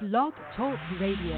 Blog 0.00 0.32
Talk 0.56 0.78
Radio. 1.00 1.36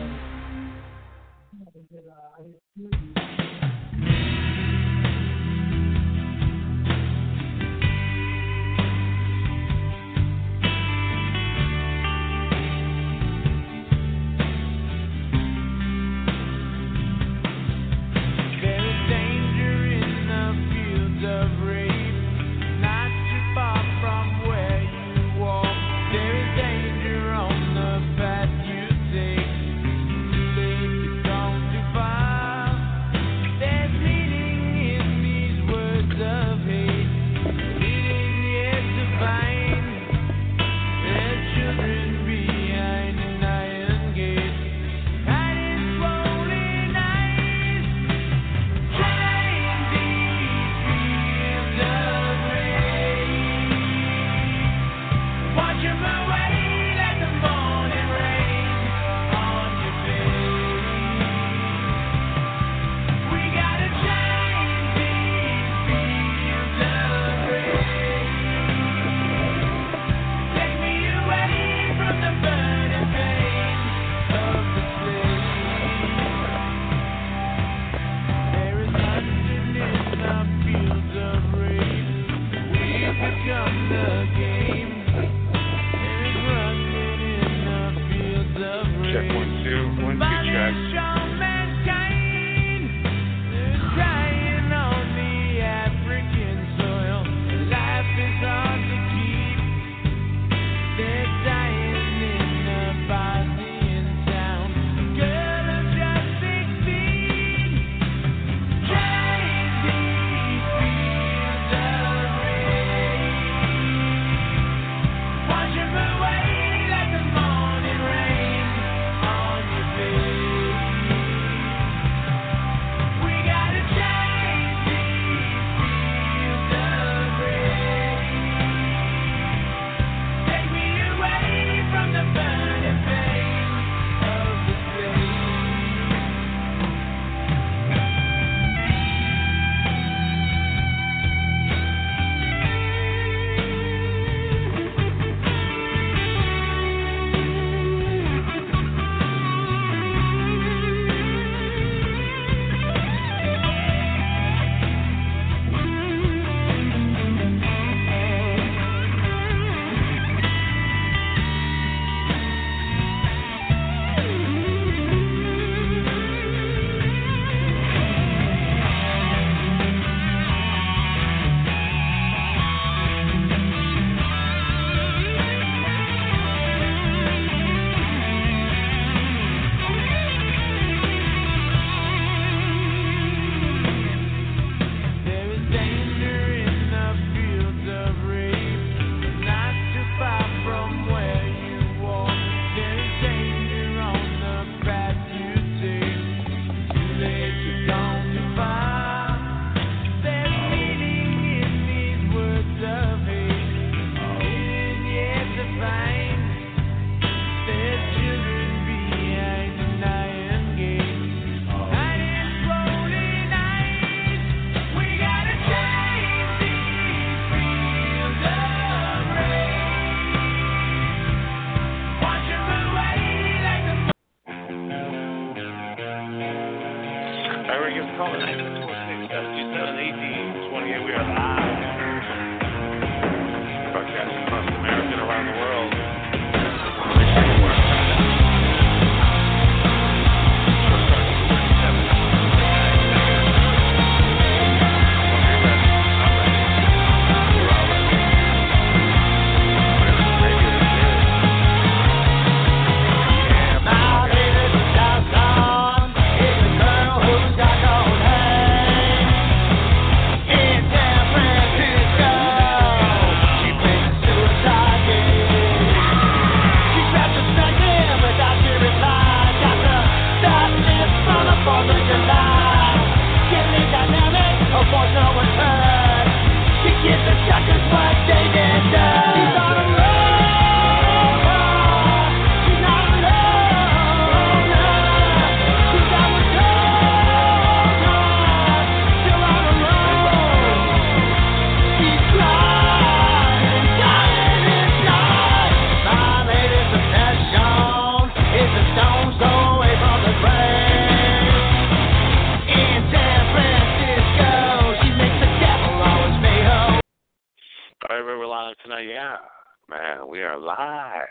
Live. 310.58 311.26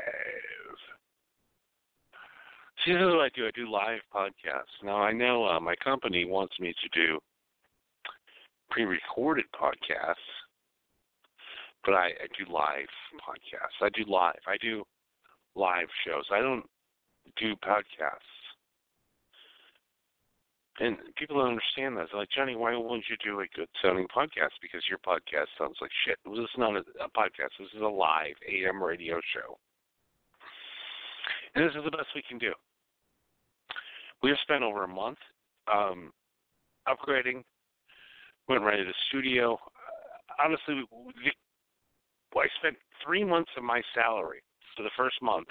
See, 2.86 2.94
this 2.94 3.02
is 3.02 3.08
what 3.08 3.26
I 3.26 3.30
do. 3.36 3.48
I 3.48 3.52
do 3.54 3.70
live 3.70 4.02
podcasts. 4.14 4.84
Now, 4.84 4.98
I 4.98 5.12
know 5.12 5.46
uh, 5.46 5.60
my 5.60 5.76
company 5.76 6.26
wants 6.26 6.54
me 6.60 6.74
to 6.82 6.90
do 7.00 7.20
pre-recorded 8.70 9.46
podcasts, 9.54 10.16
but 11.84 11.94
I, 11.94 12.08
I 12.08 12.28
do 12.38 12.52
live 12.52 12.88
podcasts. 13.28 13.82
I 13.82 13.90
do 13.90 14.10
live. 14.10 14.40
I 14.48 14.58
do 14.62 14.84
live 15.56 15.88
shows. 16.06 16.26
I 16.32 16.40
don't 16.40 16.66
do 17.40 17.56
podcasts. 17.58 18.37
And 20.80 20.98
people 21.18 21.38
don't 21.38 21.58
understand 21.58 21.98
that. 21.98 22.08
They're 22.12 22.20
like, 22.20 22.30
Johnny, 22.36 22.56
why 22.56 22.76
won't 22.76 23.06
you 23.10 23.18
do 23.24 23.40
a 23.40 23.48
good 23.56 23.68
sounding 23.82 24.08
podcast? 24.16 24.54
Because 24.62 24.84
your 24.88 25.00
podcast 25.00 25.48
sounds 25.58 25.78
like 25.82 25.90
shit. 26.06 26.18
This 26.24 26.38
is 26.38 26.58
not 26.58 26.76
a, 26.76 26.84
a 27.02 27.10
podcast. 27.18 27.58
This 27.58 27.74
is 27.76 27.82
a 27.82 27.88
live 27.88 28.36
AM 28.48 28.82
radio 28.84 29.20
show. 29.34 29.58
And 31.56 31.66
this 31.66 31.74
is 31.76 31.84
the 31.84 31.92
best 31.92 32.10
we 32.14 32.22
can 32.30 32.38
do. 32.38 32.54
We 34.22 34.30
have 34.30 34.38
spent 34.44 34.64
over 34.64 34.84
a 34.84 34.88
month 34.88 35.18
um, 35.72 36.12
upgrading, 36.88 37.44
went 38.48 38.64
right 38.64 38.78
to 38.78 38.84
the 38.84 38.94
studio. 39.10 39.54
Uh, 39.56 40.46
honestly, 40.46 40.84
we, 40.92 41.32
I 42.40 42.48
spent 42.60 42.78
three 43.04 43.24
months 43.24 43.50
of 43.58 43.64
my 43.64 43.82
salary 43.96 44.44
for 44.76 44.84
the 44.84 44.92
first 44.96 45.22
month 45.24 45.48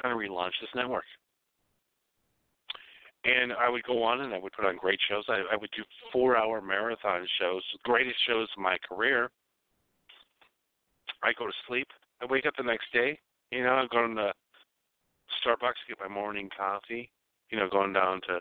trying 0.00 0.18
to 0.18 0.28
relaunch 0.28 0.52
this 0.60 0.70
network. 0.74 1.04
And 3.24 3.52
I 3.52 3.68
would 3.68 3.84
go 3.84 4.02
on 4.02 4.20
and 4.20 4.34
I 4.34 4.38
would 4.38 4.52
put 4.52 4.64
on 4.64 4.76
great 4.76 4.98
shows. 5.08 5.24
I, 5.28 5.42
I 5.52 5.56
would 5.56 5.70
do 5.76 5.84
four 6.12 6.36
hour 6.36 6.60
marathon 6.60 7.26
shows, 7.40 7.62
greatest 7.84 8.16
shows 8.26 8.48
of 8.56 8.62
my 8.62 8.76
career. 8.88 9.30
I 11.22 11.32
go 11.38 11.46
to 11.46 11.52
sleep. 11.68 11.86
I 12.20 12.26
wake 12.26 12.46
up 12.46 12.54
the 12.56 12.64
next 12.64 12.86
day. 12.92 13.18
You 13.52 13.62
know, 13.62 13.70
I'm 13.70 13.88
going 13.92 14.16
to 14.16 14.32
Starbucks 15.44 15.78
to 15.86 15.88
get 15.88 16.00
my 16.00 16.12
morning 16.12 16.48
coffee. 16.56 17.10
You 17.50 17.58
know, 17.58 17.68
going 17.70 17.92
down 17.92 18.20
to. 18.28 18.38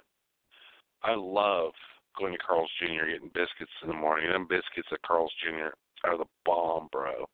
I 1.04 1.16
love 1.16 1.74
going 2.18 2.34
to 2.34 2.40
Carl's 2.40 2.72
Jr. 2.80 3.06
getting 3.12 3.32
biscuits 3.34 3.72
in 3.84 3.90
the 3.90 3.94
morning. 3.94 4.32
Them 4.32 4.48
biscuits 4.48 4.90
at 4.92 5.02
Carl's 5.04 5.34
Jr. 5.44 5.74
are 6.04 6.18
the 6.18 6.26
bomb, 6.46 6.90
bro. 6.92 7.26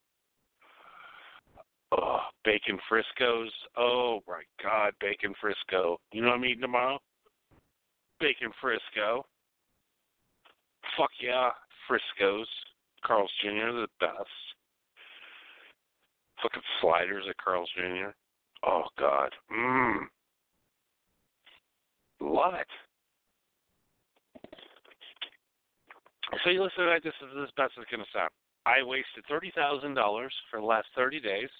Oh, 1.92 2.18
bacon 2.44 2.78
Frisco's. 2.88 3.52
Oh 3.76 4.20
my 4.28 4.42
God, 4.62 4.92
bacon 5.00 5.34
Frisco. 5.40 5.98
You 6.12 6.22
know 6.22 6.28
what 6.28 6.36
I'm 6.36 6.44
eating 6.44 6.60
tomorrow? 6.60 6.98
Bacon 8.20 8.50
Frisco. 8.60 9.24
Fuck 10.96 11.10
yeah, 11.20 11.50
Frisco's. 11.86 12.48
Carl's 13.04 13.30
Jr. 13.42 13.70
the 13.72 13.86
best. 14.00 14.28
Fucking 16.42 16.62
sliders 16.80 17.24
at 17.28 17.36
Carl's 17.36 17.70
Jr. 17.76 18.10
Oh 18.64 18.84
God. 18.98 19.30
Mmm. 19.52 20.00
Love 22.20 22.54
it. 22.54 22.66
So 26.44 26.50
you 26.50 26.62
listen 26.62 26.84
to 26.84 26.90
that, 26.90 27.02
this 27.04 27.14
is 27.22 27.36
as 27.42 27.50
best 27.56 27.72
it's 27.78 27.90
gonna 27.90 28.04
sound. 28.12 28.30
I 28.66 28.82
wasted 28.82 29.24
thirty 29.28 29.52
thousand 29.54 29.94
dollars 29.94 30.34
for 30.50 30.60
the 30.60 30.66
last 30.66 30.88
thirty 30.94 31.20
days 31.20 31.50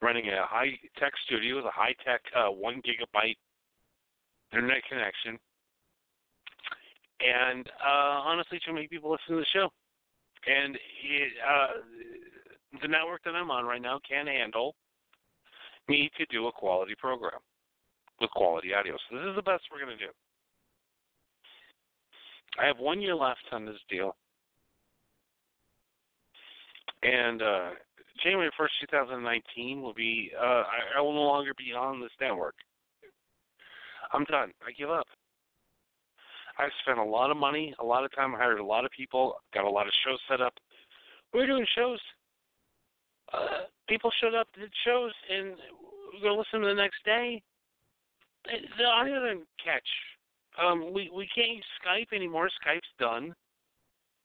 running 0.00 0.28
a 0.28 0.46
high 0.46 0.78
tech 0.98 1.12
studio 1.26 1.56
with 1.56 1.64
a 1.64 1.70
high 1.70 1.94
tech 2.04 2.20
uh, 2.36 2.50
one 2.50 2.80
gigabyte 2.82 3.36
internet 4.52 4.82
connection. 4.88 5.38
And 7.20 7.66
uh, 7.84 8.22
honestly, 8.24 8.60
too 8.64 8.72
many 8.72 8.86
people 8.86 9.10
listen 9.10 9.34
to 9.34 9.40
the 9.40 9.46
show. 9.52 9.68
And 10.46 10.76
it, 10.76 11.32
uh, 11.42 11.66
the 12.80 12.88
network 12.88 13.24
that 13.24 13.34
I'm 13.34 13.50
on 13.50 13.64
right 13.64 13.82
now 13.82 13.98
can't 14.08 14.28
handle 14.28 14.74
me 15.88 16.10
to 16.16 16.26
do 16.26 16.46
a 16.46 16.52
quality 16.52 16.94
program 16.98 17.40
with 18.20 18.30
quality 18.30 18.72
audio. 18.74 18.96
So 19.08 19.16
this 19.16 19.26
is 19.30 19.36
the 19.36 19.42
best 19.42 19.64
we're 19.70 19.84
going 19.84 19.96
to 19.98 20.04
do. 20.04 20.12
I 22.60 22.66
have 22.66 22.78
one 22.78 23.00
year 23.00 23.14
left 23.14 23.44
on 23.52 23.64
this 23.64 23.78
deal. 23.88 24.16
And 27.02 27.42
uh, 27.42 27.70
January 28.22 28.50
1st, 28.58 28.90
2019 28.90 29.82
will 29.82 29.94
be, 29.94 30.32
uh, 30.38 30.44
I, 30.44 30.98
I 30.98 31.00
will 31.00 31.14
no 31.14 31.22
longer 31.22 31.52
be 31.56 31.72
on 31.72 32.00
this 32.00 32.10
network. 32.20 32.54
I'm 34.12 34.24
done. 34.24 34.52
I 34.66 34.72
give 34.72 34.90
up. 34.90 35.06
I've 36.58 36.70
spent 36.82 36.98
a 36.98 37.04
lot 37.04 37.30
of 37.30 37.36
money, 37.36 37.74
a 37.78 37.84
lot 37.84 38.04
of 38.04 38.14
time, 38.14 38.32
hired 38.32 38.58
a 38.58 38.64
lot 38.64 38.84
of 38.84 38.90
people, 38.90 39.36
got 39.54 39.64
a 39.64 39.70
lot 39.70 39.86
of 39.86 39.92
shows 40.04 40.18
set 40.28 40.40
up. 40.40 40.54
We're 41.32 41.46
doing 41.46 41.66
shows. 41.76 42.00
Uh, 43.32 43.68
people 43.88 44.10
showed 44.20 44.34
up, 44.34 44.48
did 44.58 44.70
shows, 44.84 45.12
and 45.30 45.54
we're 46.12 46.20
going 46.20 46.34
to 46.34 46.38
listen 46.38 46.60
to 46.60 46.68
the 46.68 46.74
next 46.74 47.04
day. 47.04 47.42
The 48.44 48.84
audio 48.84 49.20
didn't 49.26 49.46
catch. 49.62 49.88
Um, 50.60 50.92
we 50.92 51.10
we 51.14 51.28
can't 51.34 51.56
use 51.56 51.64
Skype 51.84 52.12
anymore. 52.14 52.48
Skype's 52.48 52.88
done 52.98 53.34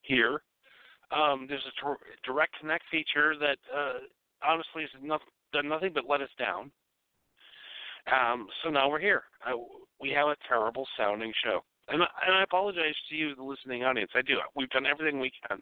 here. 0.01 0.41
Um, 1.11 1.45
there's 1.47 1.65
a 1.65 1.95
direct 2.25 2.59
connect 2.59 2.85
feature 2.89 3.35
that 3.39 3.57
uh, 3.75 3.99
honestly 4.45 4.81
has 4.81 4.89
not, 5.01 5.21
done 5.51 5.67
nothing 5.67 5.91
but 5.93 6.05
let 6.09 6.21
us 6.21 6.29
down. 6.39 6.71
Um, 8.11 8.47
so 8.63 8.69
now 8.69 8.89
we're 8.89 8.99
here. 8.99 9.23
I, 9.45 9.55
we 10.01 10.09
have 10.11 10.27
a 10.27 10.35
terrible 10.47 10.85
sounding 10.97 11.31
show, 11.43 11.61
and 11.87 12.01
and 12.01 12.35
I 12.35 12.43
apologize 12.43 12.95
to 13.09 13.15
you, 13.15 13.35
the 13.35 13.43
listening 13.43 13.83
audience. 13.83 14.11
I 14.15 14.21
do. 14.21 14.35
We've 14.55 14.69
done 14.69 14.85
everything 14.85 15.19
we 15.19 15.31
can. 15.47 15.59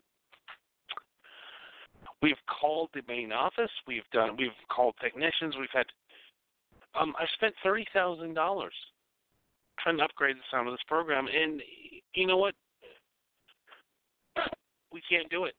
We've 2.21 2.35
called 2.59 2.89
the 2.93 3.01
main 3.07 3.31
office. 3.31 3.69
We've 3.87 4.07
done. 4.11 4.35
We've 4.37 4.49
called 4.69 4.95
technicians. 5.01 5.55
We've 5.59 5.69
had. 5.73 5.85
Um, 6.99 7.13
I 7.19 7.25
spent 7.35 7.53
thirty 7.63 7.85
thousand 7.93 8.33
dollars 8.33 8.73
trying 9.79 9.97
to 9.97 10.03
upgrade 10.03 10.35
the 10.35 10.41
sound 10.51 10.67
of 10.67 10.73
this 10.73 10.83
program, 10.87 11.27
and 11.27 11.61
you 12.15 12.27
know 12.27 12.37
what? 12.37 12.55
We 14.91 15.01
can't 15.09 15.29
do 15.29 15.45
it. 15.45 15.55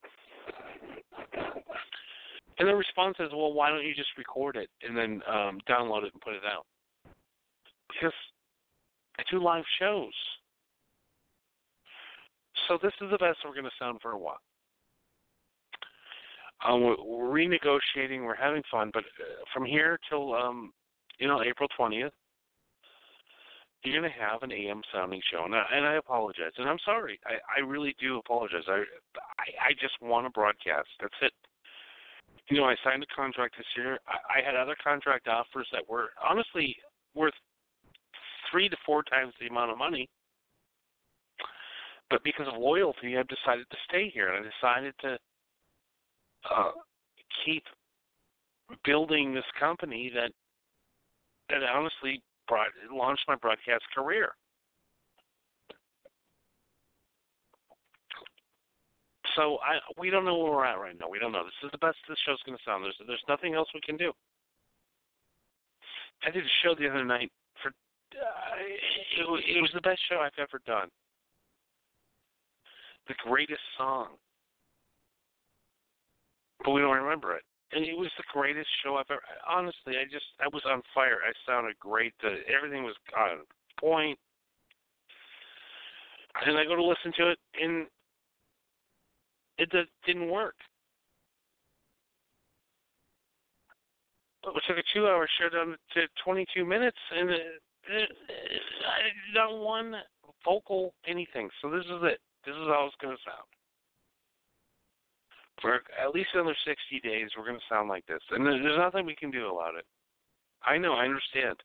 And 2.59 2.69
the 2.69 2.75
response 2.75 3.17
is, 3.19 3.31
well, 3.33 3.53
why 3.53 3.71
don't 3.71 3.85
you 3.85 3.95
just 3.95 4.11
record 4.19 4.57
it 4.57 4.69
and 4.87 4.97
then 4.97 5.23
um, 5.27 5.59
download 5.69 6.05
it 6.05 6.13
and 6.13 6.21
put 6.21 6.35
it 6.35 6.43
out? 6.47 6.67
I 9.19 9.23
do 9.31 9.43
live 9.43 9.65
shows. 9.79 10.13
So 12.69 12.79
this 12.83 12.93
is 13.01 13.11
the 13.11 13.19
best 13.19 13.39
we're 13.45 13.53
going 13.53 13.65
to 13.65 13.71
sound 13.79 14.01
for 14.01 14.13
a 14.13 14.19
while. 14.19 14.41
Um, 16.67 16.83
we're, 16.83 16.97
we're 17.05 17.25
renegotiating. 17.25 18.25
We're 18.25 18.37
having 18.37 18.63
fun, 18.71 18.91
but 18.95 19.03
uh, 19.03 19.45
from 19.53 19.65
here 19.65 19.99
till 20.09 20.35
um, 20.35 20.73
you 21.19 21.27
know 21.27 21.43
April 21.43 21.69
twentieth, 21.77 22.13
you're 23.83 24.01
going 24.01 24.11
to 24.11 24.19
have 24.19 24.43
an 24.43 24.53
AM 24.53 24.81
sounding 24.95 25.21
show, 25.33 25.45
and 25.45 25.55
I, 25.55 25.65
and 25.75 25.85
I 25.85 25.95
apologize, 25.95 26.53
and 26.59 26.69
I'm 26.69 26.79
sorry. 26.85 27.19
I, 27.27 27.61
I 27.61 27.67
really 27.67 27.97
do 28.01 28.19
apologize. 28.19 28.63
I, 28.69 28.85
I 29.39 29.71
I 29.71 29.73
just 29.81 29.95
want 30.01 30.27
to 30.27 30.31
broadcast. 30.31 30.89
That's 31.01 31.15
it. 31.23 31.33
You 32.49 32.59
know, 32.59 32.65
I 32.65 32.77
signed 32.85 33.03
a 33.03 33.15
contract 33.15 33.55
this 33.59 33.67
year. 33.77 33.99
I, 34.07 34.39
I 34.39 34.47
had 34.47 34.55
other 34.55 34.77
contract 34.83 35.27
offers 35.27 35.67
that 35.73 35.89
were 35.89 36.11
honestly 36.23 36.77
worth 37.15 37.35
three 38.53 38.69
to 38.69 38.77
four 38.87 39.03
times 39.03 39.33
the 39.41 39.49
amount 39.49 39.73
of 39.73 39.79
money. 39.79 40.09
But 42.11 42.23
because 42.23 42.47
of 42.47 42.61
loyalty, 42.61 43.17
I've 43.17 43.27
decided 43.27 43.67
to 43.71 43.77
stay 43.89 44.11
here, 44.13 44.33
and 44.33 44.45
I 44.45 44.51
decided 44.61 44.95
to 45.01 45.19
uh, 46.55 46.71
keep 47.45 47.65
building 48.85 49.35
this 49.35 49.45
company 49.59 50.13
that 50.15 50.31
that 51.49 51.63
honestly 51.65 52.23
brought 52.47 52.69
launched 52.93 53.25
my 53.29 53.37
broadcast 53.37 53.85
career. 53.95 54.33
So 59.37 59.59
I 59.65 59.79
we 59.99 60.11
don't 60.11 60.25
know 60.25 60.37
where 60.37 60.53
we're 60.53 60.67
at 60.67 60.79
right 60.79 60.97
now. 61.01 61.09
We 61.09 61.19
don't 61.19 61.33
know. 61.33 61.45
This 61.45 61.65
is 61.65 61.71
the 61.73 61.79
best 61.79 61.97
this 62.09 62.19
show's 62.27 62.43
going 62.45 62.57
to 62.57 62.65
sound. 62.65 62.85
There's 62.85 62.97
there's 63.07 63.25
nothing 63.29 63.55
else 63.55 63.69
we 63.75 63.81
can 63.81 63.97
do. 63.97 64.13
I 66.25 66.31
did 66.31 66.45
a 66.45 66.55
show 66.63 66.75
the 66.75 66.89
other 66.89 67.05
night 67.05 67.31
for 67.63 67.73
uh, 68.21 68.57
it, 68.61 69.57
it 69.57 69.63
was 69.63 69.71
the 69.75 69.81
best 69.81 70.01
show 70.09 70.19
I've 70.21 70.39
ever 70.39 70.61
done. 70.67 70.89
The 73.09 73.15
greatest 73.25 73.61
song, 73.77 74.09
but 76.65 76.71
we 76.71 76.81
don't 76.81 76.97
remember 76.97 77.37
it 77.37 77.43
and 77.73 77.85
it 77.85 77.97
was 77.97 78.11
the 78.17 78.25
greatest 78.33 78.69
show 78.85 78.97
I've 78.97 79.11
ever. 79.11 79.23
Honestly, 79.49 79.97
I 79.99 80.05
just 80.05 80.27
I 80.41 80.49
was 80.53 80.63
on 80.67 80.83
fire. 80.95 81.19
I 81.27 81.33
sounded 81.51 81.79
great. 81.81 82.13
The, 82.23 82.37
everything 82.55 82.85
was 82.85 82.95
on 83.17 83.39
point. 83.81 84.19
And 86.47 86.57
I 86.57 86.65
go 86.65 86.77
to 86.77 86.83
listen 86.83 87.13
to 87.19 87.31
it, 87.31 87.39
and 87.61 87.87
it 89.59 89.71
didn't 90.07 90.31
work. 90.31 90.55
It 94.45 94.63
took 94.67 94.79
a 94.79 94.83
two-hour 94.93 95.29
show 95.39 95.49
down 95.51 95.77
to 95.95 96.01
22 96.25 96.65
minutes, 96.65 96.97
and 97.15 97.31
not 99.35 99.59
one 99.59 99.95
vocal 100.45 100.95
anything. 101.07 101.49
So 101.61 101.71
this 101.71 101.85
is 101.85 102.03
it. 102.03 102.21
This 102.45 102.55
is 102.55 102.67
how 102.67 102.87
it's 102.87 102.97
going 103.01 103.17
to 103.17 103.23
sound. 103.23 103.47
For 105.61 105.75
at 105.75 106.15
least 106.15 106.31
another 106.35 106.57
60 106.67 107.01
days, 107.09 107.31
we're 107.37 107.47
going 107.47 107.59
to 107.59 107.75
sound 107.75 107.89
like 107.89 108.05
this. 108.07 108.21
And 108.31 108.45
there's 108.45 108.79
nothing 108.79 109.07
we 109.07 109.15
can 109.15 109.31
do 109.31 109.55
about 109.55 109.77
it. 109.77 109.85
I 110.65 110.77
know, 110.79 110.95
I 110.95 111.05
understand. 111.05 111.57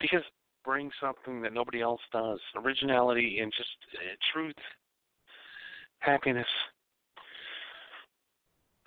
Because 0.00 0.22
bring 0.64 0.90
something 1.00 1.40
that 1.42 1.52
nobody 1.52 1.80
else 1.80 2.00
does 2.12 2.40
originality 2.56 3.38
and 3.40 3.52
just 3.56 3.70
uh, 3.94 4.14
truth, 4.32 4.54
happiness. 6.00 6.46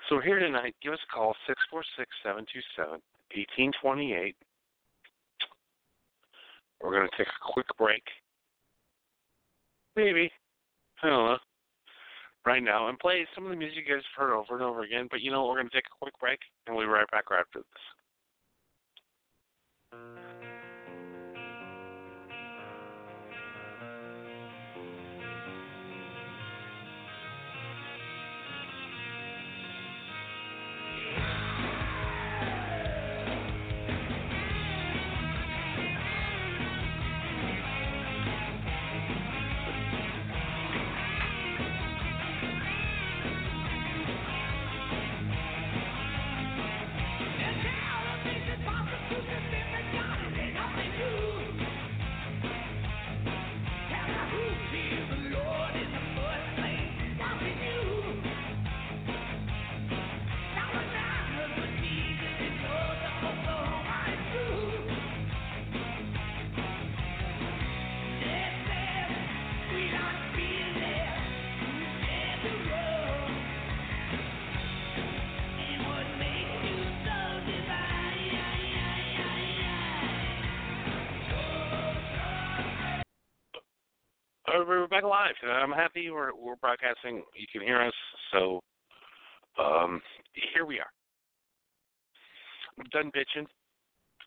So 0.07 0.15
we're 0.15 0.23
here 0.23 0.39
tonight. 0.39 0.75
Give 0.83 0.93
us 0.93 0.99
a 1.09 1.15
call, 1.15 1.33
646 1.47 2.09
727 2.23 3.01
1828. 3.31 4.35
We're 6.83 6.91
going 6.91 7.07
to 7.09 7.17
take 7.17 7.27
a 7.27 7.53
quick 7.53 7.67
break. 7.77 8.03
Maybe. 9.95 10.31
I 11.03 11.07
don't 11.07 11.25
know. 11.25 11.37
Right 12.43 12.63
now, 12.63 12.87
and 12.87 12.97
play 12.97 13.27
some 13.35 13.45
of 13.45 13.51
the 13.51 13.55
music 13.55 13.85
you 13.87 13.93
guys 13.93 14.03
have 14.17 14.27
heard 14.27 14.33
over 14.33 14.55
and 14.55 14.63
over 14.63 14.81
again. 14.81 15.07
But 15.11 15.21
you 15.21 15.29
know, 15.29 15.45
we're 15.45 15.57
going 15.57 15.69
to 15.69 15.75
take 15.75 15.85
a 15.85 15.99
quick 16.01 16.17
break, 16.19 16.39
and 16.65 16.75
we'll 16.75 16.87
be 16.87 16.91
right 16.91 17.05
back 17.11 17.29
right 17.29 17.39
after 17.39 17.59
this. 17.59 17.83
We're 84.79 84.87
back 84.87 85.03
live. 85.03 85.35
I'm 85.43 85.71
happy 85.71 86.09
we're 86.09 86.33
we're 86.33 86.55
broadcasting. 86.55 87.23
You 87.35 87.47
can 87.51 87.61
hear 87.61 87.81
us. 87.81 87.93
So 88.31 88.61
um, 89.59 90.01
here 90.53 90.65
we 90.65 90.79
are. 90.79 90.91
I'm 92.79 92.85
done 92.91 93.11
bitching. 93.11 93.45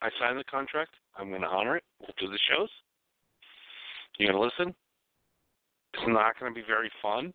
I 0.03 0.11
signed 0.21 0.39
the 0.39 0.45
contract. 0.45 0.91
I'm 1.17 1.31
going 1.31 1.41
to 1.41 1.49
honor 1.49 1.77
it. 1.77 1.85
We'll 1.99 2.15
do 2.19 2.31
the 2.31 2.39
shows. 2.51 2.69
You're 4.19 4.33
going 4.33 4.41
to 4.41 4.45
listen. 4.45 4.75
It's 5.95 6.09
not 6.09 6.39
going 6.39 6.53
to 6.53 6.61
be 6.61 6.67
very 6.67 6.91
fun. 7.01 7.33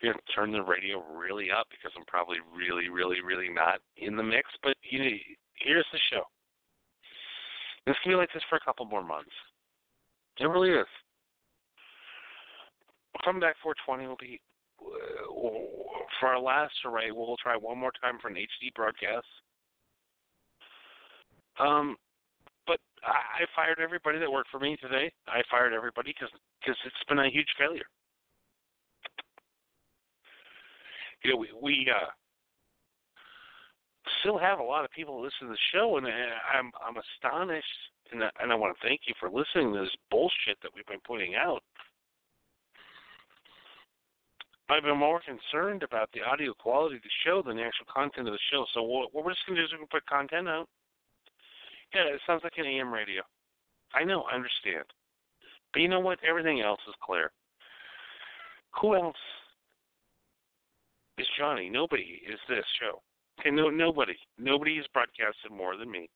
You're 0.00 0.14
going 0.14 0.22
to 0.24 0.32
turn 0.32 0.52
the 0.52 0.62
radio 0.62 1.04
really 1.14 1.50
up 1.50 1.66
because 1.70 1.92
I'm 1.94 2.06
probably 2.06 2.38
really, 2.56 2.88
really, 2.88 3.20
really 3.20 3.50
not 3.50 3.80
in 3.98 4.16
the 4.16 4.22
mix. 4.22 4.48
But 4.62 4.76
you 4.90 4.98
know, 4.98 5.10
here's 5.56 5.86
the 5.92 6.00
show. 6.10 6.22
Going 7.84 7.96
to 8.02 8.08
be 8.08 8.14
like 8.14 8.32
this 8.32 8.42
for 8.48 8.56
a 8.56 8.64
couple 8.64 8.86
more 8.86 9.04
months. 9.04 9.32
It 10.38 10.46
really 10.46 10.70
is. 10.70 10.86
Coming 13.24 13.40
back 13.40 13.56
420 13.62 14.08
will 14.08 14.16
be 14.16 14.40
uh, 14.80 15.30
for 16.18 16.28
our 16.28 16.40
last 16.40 16.74
array. 16.84 17.10
We'll 17.10 17.36
try 17.36 17.56
one 17.56 17.78
more 17.78 17.92
time 18.02 18.18
for 18.20 18.28
an 18.28 18.34
HD 18.34 18.72
broadcast. 18.74 19.26
Um, 21.58 21.96
but 22.66 22.78
I, 23.04 23.44
fired 23.54 23.78
everybody 23.82 24.18
that 24.18 24.30
worked 24.30 24.50
for 24.50 24.60
me 24.60 24.76
today. 24.80 25.12
I 25.28 25.42
fired 25.50 25.72
everybody 25.74 26.14
because 26.14 26.32
because 26.60 26.76
it's 26.86 27.04
been 27.08 27.18
a 27.18 27.28
huge 27.30 27.48
failure. 27.58 27.88
You 31.24 31.32
know, 31.32 31.36
we, 31.36 31.48
we 31.60 31.90
uh, 31.90 32.08
still 34.20 34.38
have 34.38 34.58
a 34.58 34.62
lot 34.62 34.84
of 34.84 34.90
people 34.90 35.20
listen 35.20 35.48
to 35.48 35.52
the 35.52 35.58
show, 35.72 35.98
and 35.98 36.06
I'm 36.06 36.70
I'm 36.80 36.96
astonished, 36.96 37.66
and 38.12 38.24
I, 38.24 38.30
and 38.40 38.52
I 38.52 38.54
want 38.54 38.76
to 38.76 38.86
thank 38.86 39.02
you 39.06 39.14
for 39.20 39.28
listening 39.28 39.74
to 39.74 39.80
this 39.80 39.96
bullshit 40.10 40.56
that 40.62 40.70
we've 40.74 40.86
been 40.86 41.04
putting 41.06 41.34
out. 41.34 41.62
I've 44.70 44.84
been 44.84 44.98
more 44.98 45.20
concerned 45.20 45.82
about 45.82 46.10
the 46.14 46.22
audio 46.22 46.54
quality 46.54 46.96
of 46.96 47.02
the 47.02 47.10
show 47.26 47.42
than 47.42 47.56
the 47.56 47.64
actual 47.64 47.86
content 47.92 48.28
of 48.28 48.34
the 48.34 48.46
show. 48.52 48.64
So 48.72 48.82
what, 48.82 49.12
what 49.12 49.24
we're 49.24 49.32
just 49.32 49.44
going 49.44 49.56
to 49.56 49.62
do 49.62 49.66
is 49.66 49.72
we're 49.72 49.78
going 49.78 49.88
to 49.88 49.96
put 49.98 50.06
content 50.06 50.48
out. 50.48 50.68
Yeah, 51.92 52.14
it 52.14 52.20
sounds 52.24 52.42
like 52.44 52.52
an 52.56 52.66
AM 52.66 52.94
radio. 52.94 53.22
I 53.94 54.04
know, 54.04 54.22
I 54.30 54.36
understand. 54.36 54.84
But 55.72 55.82
you 55.82 55.88
know 55.88 55.98
what? 55.98 56.18
Everything 56.22 56.60
else 56.60 56.78
is 56.86 56.94
clear. 57.02 57.32
Who 58.80 58.94
else 58.94 59.16
is 61.18 61.26
Johnny? 61.36 61.68
Nobody 61.68 62.22
is 62.30 62.38
this 62.48 62.64
show. 62.80 63.02
Okay, 63.40 63.50
no, 63.50 63.70
nobody. 63.70 64.14
Nobody 64.38 64.76
has 64.76 64.86
broadcasted 64.94 65.50
more 65.50 65.76
than 65.76 65.90
me. 65.90 66.08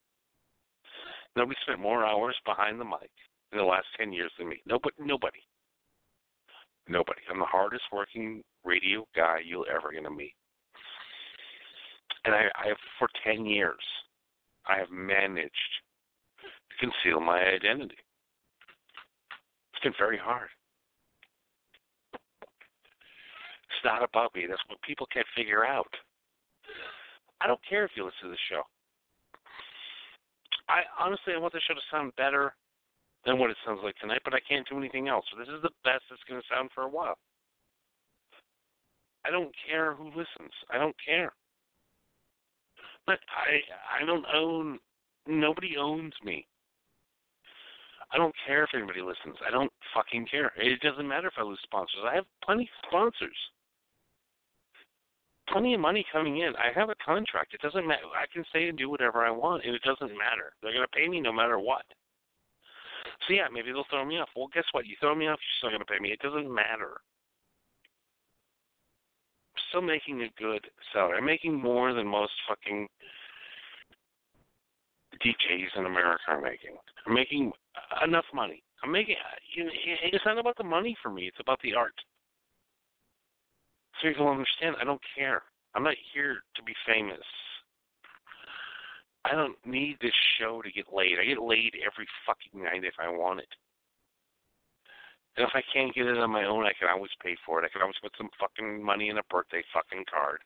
Nobody 1.34 1.58
spent 1.66 1.80
more 1.80 2.06
hours 2.06 2.36
behind 2.46 2.78
the 2.78 2.84
mic 2.84 3.10
in 3.50 3.58
the 3.58 3.64
last 3.64 3.86
ten 3.98 4.12
years 4.12 4.30
than 4.38 4.48
me. 4.48 4.62
Nobody. 4.64 4.94
Nobody. 5.00 5.40
Nobody. 6.88 7.20
I'm 7.30 7.38
the 7.38 7.46
hardest 7.46 7.84
working 7.92 8.42
radio 8.64 9.06
guy 9.16 9.38
you'll 9.44 9.66
ever 9.74 9.92
gonna 9.92 10.10
meet. 10.14 10.34
And 12.24 12.34
I, 12.34 12.48
I 12.62 12.68
have 12.68 12.76
for 12.98 13.08
ten 13.24 13.46
years, 13.46 13.82
I 14.66 14.78
have 14.78 14.90
managed 14.90 15.54
to 16.40 16.76
conceal 16.78 17.20
my 17.20 17.40
identity. 17.40 17.96
It's 19.72 19.82
been 19.82 19.94
very 19.98 20.18
hard. 20.18 20.48
It's 22.12 23.84
not 23.84 24.02
about 24.02 24.34
me. 24.34 24.46
That's 24.48 24.62
what 24.68 24.80
people 24.82 25.06
can't 25.12 25.26
figure 25.36 25.64
out. 25.66 25.92
I 27.40 27.46
don't 27.46 27.60
care 27.68 27.84
if 27.84 27.90
you 27.96 28.04
listen 28.04 28.24
to 28.24 28.30
the 28.30 28.36
show. 28.50 28.62
I 30.68 30.82
honestly 30.98 31.34
I 31.34 31.38
want 31.38 31.52
the 31.52 31.60
show 31.66 31.74
to 31.74 31.80
sound 31.90 32.12
better 32.16 32.54
than 33.24 33.38
what 33.38 33.50
it 33.50 33.56
sounds 33.64 33.80
like 33.82 33.96
tonight, 33.96 34.20
but 34.24 34.34
I 34.34 34.40
can't 34.46 34.68
do 34.68 34.78
anything 34.78 35.08
else. 35.08 35.24
So 35.32 35.38
this 35.38 35.48
is 35.48 35.62
the 35.62 35.70
best 35.82 36.04
it's 36.12 36.22
going 36.28 36.40
to 36.40 36.46
sound 36.54 36.70
for 36.74 36.82
a 36.82 36.88
while. 36.88 37.16
I 39.24 39.30
don't 39.30 39.54
care 39.66 39.94
who 39.94 40.06
listens. 40.08 40.52
I 40.70 40.78
don't 40.78 40.96
care. 41.04 41.32
But 43.06 43.18
I 43.28 44.02
I 44.02 44.06
don't 44.06 44.24
own 44.32 44.78
nobody 45.26 45.76
owns 45.78 46.12
me. 46.22 46.46
I 48.12 48.18
don't 48.18 48.34
care 48.46 48.64
if 48.64 48.70
anybody 48.74 49.00
listens. 49.00 49.36
I 49.46 49.50
don't 49.50 49.72
fucking 49.94 50.26
care. 50.30 50.52
It 50.56 50.80
doesn't 50.80 51.08
matter 51.08 51.28
if 51.28 51.34
I 51.36 51.42
lose 51.42 51.58
sponsors. 51.64 52.04
I 52.06 52.14
have 52.14 52.24
plenty 52.44 52.64
of 52.64 52.88
sponsors. 52.88 53.36
Plenty 55.48 55.74
of 55.74 55.80
money 55.80 56.04
coming 56.12 56.38
in. 56.38 56.54
I 56.56 56.72
have 56.78 56.90
a 56.90 56.94
contract. 57.04 57.54
It 57.54 57.60
doesn't 57.60 57.86
matter. 57.86 58.04
I 58.16 58.26
can 58.32 58.44
say 58.52 58.68
and 58.68 58.78
do 58.78 58.88
whatever 58.88 59.24
I 59.24 59.30
want, 59.30 59.64
and 59.64 59.74
it 59.74 59.82
doesn't 59.82 60.16
matter. 60.16 60.52
They're 60.62 60.72
going 60.72 60.86
to 60.86 60.96
pay 60.96 61.08
me 61.08 61.20
no 61.20 61.32
matter 61.32 61.58
what. 61.58 61.84
So 63.26 63.34
yeah, 63.34 63.48
maybe 63.52 63.72
they'll 63.72 63.84
throw 63.88 64.04
me 64.04 64.18
off. 64.18 64.28
Well, 64.36 64.48
guess 64.52 64.64
what? 64.72 64.86
You 64.86 64.96
throw 65.00 65.14
me 65.14 65.28
off, 65.28 65.38
you're 65.40 65.58
still 65.58 65.70
going 65.70 65.80
to 65.80 65.92
pay 65.92 65.98
me. 65.98 66.12
It 66.12 66.20
doesn't 66.20 66.52
matter. 66.52 67.00
I'm 69.56 69.62
still 69.70 69.82
making 69.82 70.22
a 70.22 70.28
good 70.40 70.66
salary. 70.92 71.18
I'm 71.18 71.24
making 71.24 71.54
more 71.54 71.94
than 71.94 72.06
most 72.06 72.32
fucking 72.48 72.88
DJs 75.24 75.78
in 75.78 75.86
America 75.86 76.22
are 76.28 76.40
making. 76.40 76.76
I'm 77.06 77.14
making 77.14 77.52
enough 78.04 78.24
money. 78.34 78.62
I'm 78.82 78.92
making. 78.92 79.16
You 79.56 79.64
know, 79.64 79.70
it's 80.12 80.24
not 80.26 80.38
about 80.38 80.56
the 80.58 80.64
money 80.64 80.96
for 81.02 81.10
me. 81.10 81.26
It's 81.26 81.40
about 81.40 81.60
the 81.62 81.74
art. 81.74 81.94
So 84.02 84.08
people 84.08 84.28
understand. 84.28 84.76
I 84.80 84.84
don't 84.84 85.00
care. 85.16 85.42
I'm 85.74 85.82
not 85.82 85.94
here 86.12 86.36
to 86.56 86.62
be 86.62 86.74
famous. 86.86 87.24
I 89.24 89.34
don't 89.34 89.56
need 89.64 89.96
this 90.00 90.14
show 90.38 90.60
to 90.60 90.70
get 90.70 90.92
laid. 90.92 91.18
I 91.18 91.24
get 91.24 91.40
laid 91.40 91.74
every 91.80 92.06
fucking 92.26 92.62
night 92.62 92.84
if 92.84 92.94
I 92.98 93.08
want 93.08 93.40
it. 93.40 93.48
And 95.36 95.46
if 95.46 95.50
I 95.54 95.62
can't 95.72 95.94
get 95.94 96.06
it 96.06 96.18
on 96.18 96.30
my 96.30 96.44
own, 96.44 96.64
I 96.64 96.72
can 96.78 96.88
always 96.88 97.10
pay 97.22 97.36
for 97.44 97.58
it. 97.58 97.64
I 97.66 97.72
can 97.72 97.82
always 97.82 97.98
put 98.02 98.12
some 98.16 98.30
fucking 98.38 98.82
money 98.82 99.08
in 99.08 99.18
a 99.18 99.22
birthday 99.30 99.64
fucking 99.72 100.04
card 100.08 100.40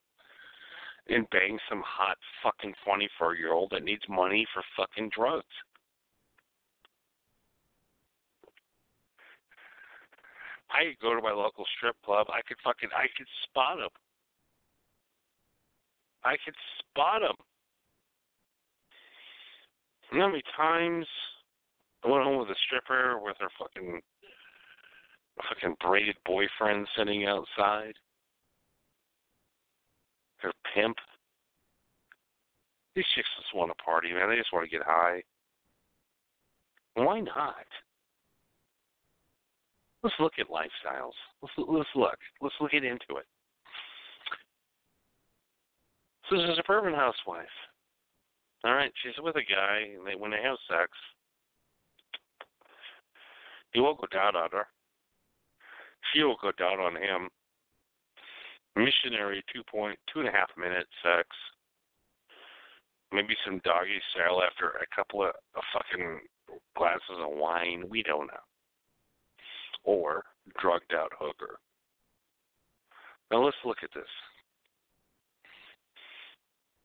and 1.08 1.28
bang 1.30 1.58
some 1.68 1.82
hot 1.84 2.16
fucking 2.42 2.74
24 2.84 3.34
year 3.36 3.52
old 3.52 3.70
that 3.72 3.82
needs 3.82 4.02
money 4.08 4.46
for 4.52 4.62
fucking 4.76 5.10
drugs. 5.14 5.44
I 10.70 10.84
could 10.84 11.00
go 11.00 11.14
to 11.14 11.22
my 11.22 11.32
local 11.32 11.64
strip 11.76 11.96
club. 12.04 12.26
I 12.30 12.42
could 12.46 12.58
fucking 12.62 12.90
I 12.94 13.08
could 13.16 13.26
spot 13.44 13.78
them. 13.78 13.88
I 16.24 16.36
could 16.44 16.54
spot 16.78 17.22
them. 17.22 17.36
You 20.10 20.18
know 20.18 20.24
how 20.24 20.30
many 20.30 20.42
times 20.56 21.06
I 22.04 22.08
went 22.08 22.24
home 22.24 22.38
with 22.38 22.48
a 22.48 22.54
stripper 22.66 23.18
with 23.22 23.36
her 23.40 23.48
fucking 23.58 24.00
fucking 25.48 25.76
braided 25.80 26.16
boyfriend 26.24 26.86
sitting 26.96 27.26
outside? 27.26 27.92
Her 30.38 30.52
pimp. 30.74 30.96
These 32.94 33.04
chicks 33.14 33.28
just 33.38 33.54
want 33.54 33.70
to 33.70 33.84
party, 33.84 34.12
man. 34.12 34.28
They 34.30 34.36
just 34.36 34.52
want 34.52 34.64
to 34.64 34.70
get 34.70 34.86
high. 34.86 35.22
Why 36.94 37.20
not? 37.20 37.66
Let's 40.02 40.16
look 40.20 40.34
at 40.38 40.48
lifestyles. 40.48 41.12
Let's 41.42 41.54
let's 41.56 41.88
look. 41.94 42.18
Let's 42.40 42.54
look 42.60 42.72
into 42.72 42.94
it. 42.94 43.26
So 46.28 46.36
there's 46.36 46.50
a 46.50 46.56
suburban 46.56 46.94
housewife. 46.94 47.46
All 48.64 48.74
right, 48.74 48.92
she's 49.02 49.14
with 49.22 49.36
a 49.36 49.42
guy, 49.42 49.86
and 49.96 50.06
they 50.06 50.16
when 50.16 50.30
they 50.30 50.42
have 50.42 50.56
sex, 50.68 50.90
he 53.72 53.80
will 53.80 53.94
go 53.94 54.06
down 54.12 54.34
on 54.34 54.50
her. 54.52 54.66
She 56.12 56.22
will 56.22 56.36
go 56.42 56.52
down 56.52 56.80
on 56.80 56.96
him. 56.96 57.28
Missionary 58.76 59.44
two 59.52 59.62
point 59.70 59.98
two 60.12 60.20
and 60.20 60.28
a 60.28 60.32
half 60.32 60.50
minute 60.56 60.86
sex. 61.02 61.28
Maybe 63.12 63.34
some 63.44 63.60
doggy 63.64 64.00
style 64.12 64.42
after 64.42 64.70
a 64.70 64.94
couple 64.94 65.22
of, 65.22 65.30
of 65.54 65.62
fucking 65.72 66.20
glasses 66.76 67.18
of 67.18 67.36
wine. 67.38 67.84
We 67.88 68.02
don't 68.02 68.26
know. 68.26 68.44
Or 69.84 70.24
drugged 70.60 70.94
out 70.94 71.12
hooker. 71.18 71.58
Now 73.30 73.44
let's 73.44 73.56
look 73.64 73.78
at 73.82 73.90
this. 73.94 74.04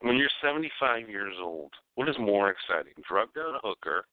When 0.03 0.17
you're 0.17 0.29
75 0.41 1.07
years 1.07 1.35
old, 1.41 1.71
what 1.95 2.09
is 2.09 2.15
more 2.19 2.49
exciting, 2.49 2.91
drugged 3.07 3.37
out 3.37 3.61
hooker 3.63 4.03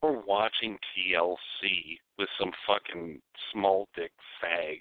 or 0.00 0.22
watching 0.24 0.78
TLC 0.96 1.98
with 2.18 2.28
some 2.38 2.52
fucking 2.64 3.20
small 3.52 3.88
dick 3.96 4.12
fag 4.40 4.78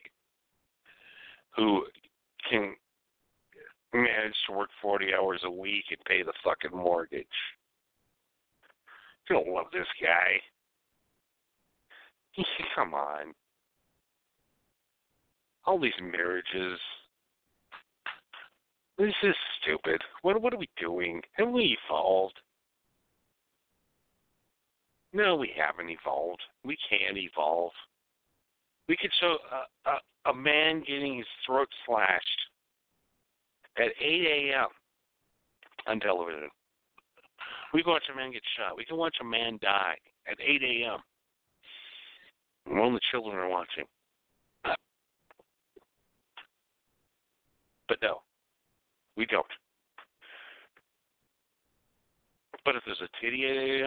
who 1.56 1.86
can 2.48 2.76
manage 3.96 4.36
to 4.48 4.56
work 4.56 4.70
40 4.80 5.08
hours 5.20 5.42
a 5.44 5.50
week 5.50 5.86
and 5.90 5.98
pay 6.06 6.22
the 6.22 6.34
fucking 6.44 6.78
mortgage? 6.78 7.26
You 9.28 9.38
don't 9.38 9.56
love 9.56 9.68
this 9.74 9.88
guy. 10.00 10.40
Come 12.76 12.94
on. 12.94 13.34
All 15.66 15.80
these 15.80 15.94
marriages. 16.00 16.80
This 18.98 19.14
is 19.24 19.36
stupid. 19.62 20.02
What 20.22 20.42
what 20.42 20.54
are 20.54 20.58
we 20.58 20.70
doing? 20.80 21.22
Have 21.34 21.50
we 21.50 21.78
evolved? 21.88 22.40
No, 25.14 25.36
we 25.36 25.52
haven't 25.58 25.90
evolved. 25.90 26.42
We 26.64 26.78
can't 26.90 27.18
evolve. 27.18 27.72
We 28.88 28.96
could 28.96 29.12
show 29.20 29.38
a, 29.52 29.90
a, 29.90 30.32
a 30.32 30.34
man 30.34 30.84
getting 30.88 31.18
his 31.18 31.28
throat 31.46 31.68
slashed 31.86 32.42
at 33.78 33.92
8 34.00 34.52
a.m. 34.52 34.68
on 35.88 36.00
television. 36.00 36.50
We 37.74 37.84
can 37.84 37.92
watch 37.94 38.04
a 38.12 38.16
man 38.16 38.32
get 38.32 38.42
shot. 38.58 38.78
We 38.78 38.86
can 38.86 38.98
watch 38.98 39.16
a 39.22 39.26
man 39.26 39.58
die 39.62 39.96
at 40.30 40.38
8 40.40 40.62
a.m. 40.64 41.00
when 42.66 42.94
the 42.94 43.00
children 43.12 43.38
are 43.38 43.50
watching. 43.50 43.86
But 47.88 47.98
no, 48.02 48.22
we 49.22 49.28
don't. 49.28 49.46
But 52.66 52.76
if 52.76 52.82
there's 52.86 53.02
a 53.02 53.26
8 53.26 53.84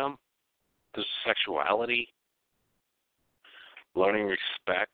there's 0.94 1.06
sexuality, 1.26 2.06
learning 3.96 4.26
respect 4.26 4.92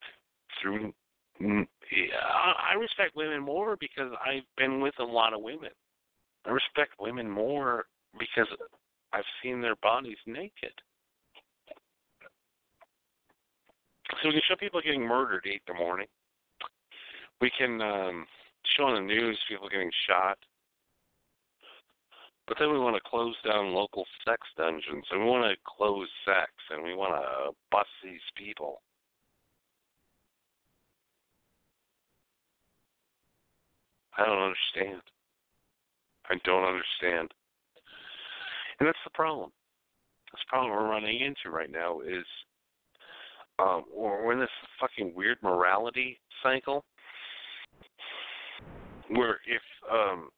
through. 0.61 0.95
I 1.43 2.75
respect 2.79 3.17
women 3.17 3.43
more 3.43 3.77
because 3.79 4.13
I've 4.25 4.49
been 4.57 4.81
with 4.81 4.95
a 4.99 5.05
lot 5.05 5.35
of 5.35 5.43
women. 5.43 5.71
I 6.47 6.51
respect 6.53 6.93
women 6.99 7.29
more 7.29 7.85
because 8.19 8.47
I've 9.13 9.25
seen 9.43 9.61
their 9.61 9.77
bodies 9.77 10.17
naked. 10.27 10.73
So 14.23 14.29
we 14.29 14.33
can 14.33 14.43
show 14.49 14.57
people 14.57 14.81
getting 14.81 15.07
murdered 15.07 15.45
eight 15.47 15.61
in 15.69 15.75
the 15.75 15.79
morning. 15.79 16.07
We 17.43 17.51
can 17.59 17.81
um, 17.83 18.27
show 18.77 18.85
on 18.85 18.95
the 18.95 19.15
news 19.15 19.39
people 19.49 19.69
getting 19.69 19.91
shot. 20.09 20.39
But 22.47 22.57
then 22.59 22.73
we 22.73 22.79
want 22.79 22.97
to 22.97 23.09
close 23.09 23.37
down 23.47 23.75
local 23.75 24.05
sex 24.27 24.41
dungeons, 24.57 25.05
and 25.11 25.21
we 25.21 25.27
want 25.27 25.45
to 25.45 25.57
close 25.65 26.09
sex, 26.25 26.51
and 26.71 26.83
we 26.83 26.95
want 26.95 27.15
to 27.15 27.53
bust 27.71 27.89
these 28.03 28.21
people. 28.37 28.83
I 34.19 34.27
don't 34.27 34.43
understand. 34.43 35.01
I 36.29 36.35
don't 36.45 36.65
understand. 36.65 37.33
And 38.79 38.89
that's 38.89 38.99
the 39.05 39.11
problem. 39.15 39.51
That's 40.33 40.43
the 40.45 40.51
problem 40.51 40.73
we're 40.73 40.91
running 40.91 41.21
into 41.21 41.55
right 41.55 41.71
now 41.71 42.01
is 42.01 42.25
um, 43.59 43.85
we're 43.95 44.33
in 44.33 44.41
this 44.41 44.49
fucking 44.81 45.15
weird 45.15 45.39
morality 45.43 46.19
cycle 46.43 46.85
where 49.11 49.41
if 49.47 49.63
um, 49.91 50.31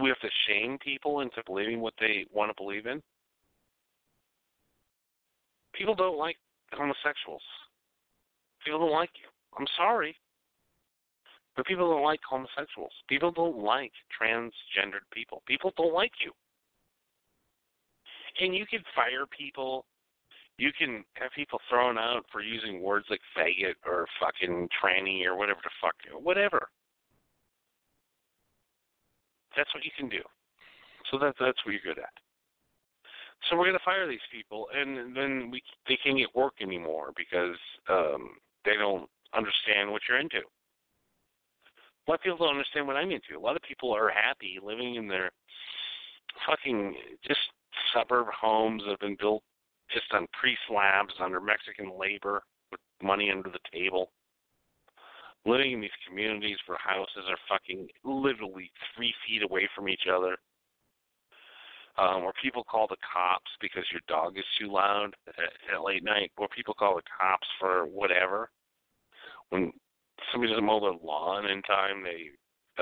we 0.00 0.08
have 0.08 0.20
to 0.20 0.28
shame 0.48 0.78
people 0.78 1.20
into 1.20 1.42
believing 1.46 1.80
what 1.80 1.94
they 2.00 2.26
want 2.32 2.50
to 2.50 2.62
believe 2.62 2.86
in. 2.86 3.02
People 5.74 5.94
don't 5.94 6.18
like 6.18 6.36
homosexuals. 6.72 7.42
People 8.64 8.80
don't 8.80 8.92
like 8.92 9.10
you. 9.20 9.28
I'm 9.58 9.66
sorry. 9.76 10.16
But 11.56 11.66
people 11.66 11.90
don't 11.90 12.04
like 12.04 12.20
homosexuals. 12.28 12.92
People 13.08 13.30
don't 13.30 13.58
like 13.58 13.92
transgendered 14.20 15.04
people. 15.12 15.42
People 15.46 15.72
don't 15.76 15.92
like 15.92 16.12
you. 16.24 16.32
And 18.40 18.54
you 18.54 18.64
can 18.66 18.80
fire 18.94 19.26
people. 19.36 19.84
You 20.56 20.70
can 20.78 21.04
have 21.14 21.32
people 21.34 21.58
thrown 21.68 21.98
out 21.98 22.24
for 22.30 22.40
using 22.40 22.82
words 22.82 23.06
like 23.10 23.20
faggot 23.36 23.74
or 23.86 24.06
fucking 24.20 24.68
tranny 24.82 25.26
or 25.26 25.36
whatever 25.36 25.60
the 25.62 25.70
fuck, 25.80 25.94
whatever. 26.22 26.68
That's 29.56 29.72
what 29.74 29.84
you 29.84 29.90
can 29.96 30.08
do. 30.08 30.22
So 31.10 31.18
that 31.18 31.34
that's 31.38 31.58
what 31.64 31.72
you're 31.72 31.94
good 31.94 32.02
at. 32.02 32.12
So 33.48 33.56
we're 33.56 33.66
gonna 33.66 33.84
fire 33.84 34.06
these 34.06 34.24
people, 34.30 34.68
and 34.74 35.16
then 35.16 35.50
we 35.50 35.62
they 35.88 35.98
can't 36.02 36.16
get 36.16 36.34
work 36.34 36.54
anymore 36.60 37.12
because 37.16 37.56
um, 37.88 38.36
they 38.64 38.76
don't 38.76 39.08
understand 39.34 39.90
what 39.90 40.02
you're 40.08 40.20
into. 40.20 40.38
A 42.06 42.10
lot 42.10 42.16
of 42.16 42.22
people 42.22 42.38
don't 42.38 42.56
understand 42.56 42.86
what 42.86 42.96
I'm 42.96 43.10
into. 43.10 43.36
A 43.36 43.40
lot 43.40 43.56
of 43.56 43.62
people 43.62 43.94
are 43.94 44.10
happy 44.10 44.58
living 44.62 44.96
in 44.96 45.06
their 45.08 45.30
fucking 46.46 46.96
just 47.26 47.40
suburb 47.94 48.26
homes 48.28 48.82
that 48.84 48.90
have 48.90 49.00
been 49.00 49.16
built 49.18 49.42
just 49.92 50.06
on 50.12 50.26
pre-slabs 50.32 51.14
under 51.20 51.40
Mexican 51.40 51.92
labor 51.98 52.42
with 52.70 52.80
money 53.02 53.30
under 53.30 53.50
the 53.50 53.60
table. 53.72 54.10
Living 55.44 55.72
in 55.72 55.80
these 55.80 55.90
communities 56.06 56.58
where 56.66 56.78
houses 56.78 57.24
are 57.28 57.38
fucking 57.48 57.88
literally 58.04 58.70
three 58.94 59.12
feet 59.26 59.42
away 59.42 59.68
from 59.74 59.88
each 59.88 60.06
other. 60.12 60.36
Um, 61.98 62.22
where 62.22 62.32
people 62.42 62.64
call 62.64 62.86
the 62.88 62.96
cops 63.12 63.50
because 63.60 63.84
your 63.92 64.00
dog 64.08 64.38
is 64.38 64.44
too 64.58 64.72
loud 64.72 65.10
at, 65.28 65.74
at 65.74 65.84
late 65.84 66.02
night, 66.02 66.32
where 66.36 66.48
people 66.48 66.72
call 66.72 66.96
the 66.96 67.02
cops 67.20 67.46
for 67.60 67.84
whatever. 67.84 68.50
When 69.50 69.72
somebody 70.30 70.52
doesn't 70.52 70.64
mow 70.64 70.80
their 70.80 70.92
lawn 70.92 71.46
in 71.46 71.60
time, 71.62 72.02
they 72.02 72.30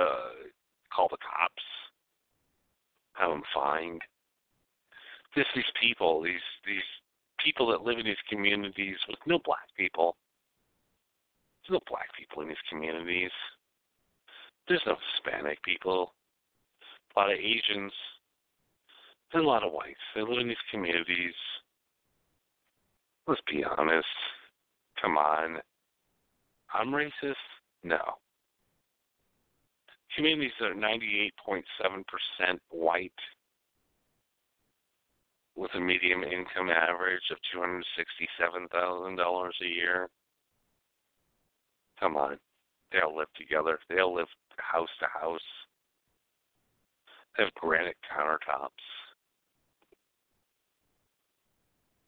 uh, 0.01 0.47
call 0.95 1.09
the 1.11 1.17
cops, 1.17 1.63
have 3.15 3.31
them 3.31 3.43
fined. 3.53 4.01
Just 5.35 5.49
these 5.55 5.65
people, 5.81 6.23
these 6.23 6.47
these 6.67 6.87
people 7.45 7.69
that 7.71 7.83
live 7.83 7.99
in 7.99 8.07
these 8.07 8.17
communities 8.29 8.97
with 9.09 9.19
no 9.27 9.39
black 9.45 9.67
people. 9.77 10.17
No 11.71 11.79
black 11.89 12.09
people 12.19 12.43
in 12.43 12.49
these 12.49 12.57
communities. 12.69 13.31
There's 14.67 14.83
no 14.87 14.97
Hispanic 15.15 15.63
people. 15.63 16.13
A 17.17 17.21
lot 17.21 17.33
of 17.33 17.39
Asians. 17.39 17.93
There's 19.33 19.45
a 19.45 19.49
lot 19.49 19.63
of 19.63 19.73
whites. 19.73 20.01
They 20.15 20.23
live 20.23 20.41
in 20.41 20.49
these 20.49 20.57
communities. 20.71 21.35
Let's 23.29 23.41
be 23.49 23.63
honest. 23.65 24.07
Come 25.01 25.17
on. 25.17 25.59
I'm 26.75 26.89
racist? 26.89 27.35
No. 27.85 28.01
Communities 30.17 30.53
that 30.59 30.73
are 30.73 30.75
98.7% 30.75 31.63
white 32.71 33.13
with 35.57 35.71
a 35.75 35.81
median 35.81 36.25
income 36.25 36.71
average 36.71 37.23
of 37.31 37.39
$267,000 37.55 39.51
a 39.63 39.67
year. 39.67 40.09
Come 42.01 42.17
on. 42.17 42.39
They 42.91 42.99
all 43.01 43.17
live 43.17 43.29
together. 43.37 43.79
They 43.89 44.01
all 44.01 44.15
live 44.15 44.27
house 44.57 44.89
to 45.01 45.07
house. 45.07 45.41
They 47.37 47.45
have 47.45 47.55
granite 47.55 47.97
countertops. 48.11 48.71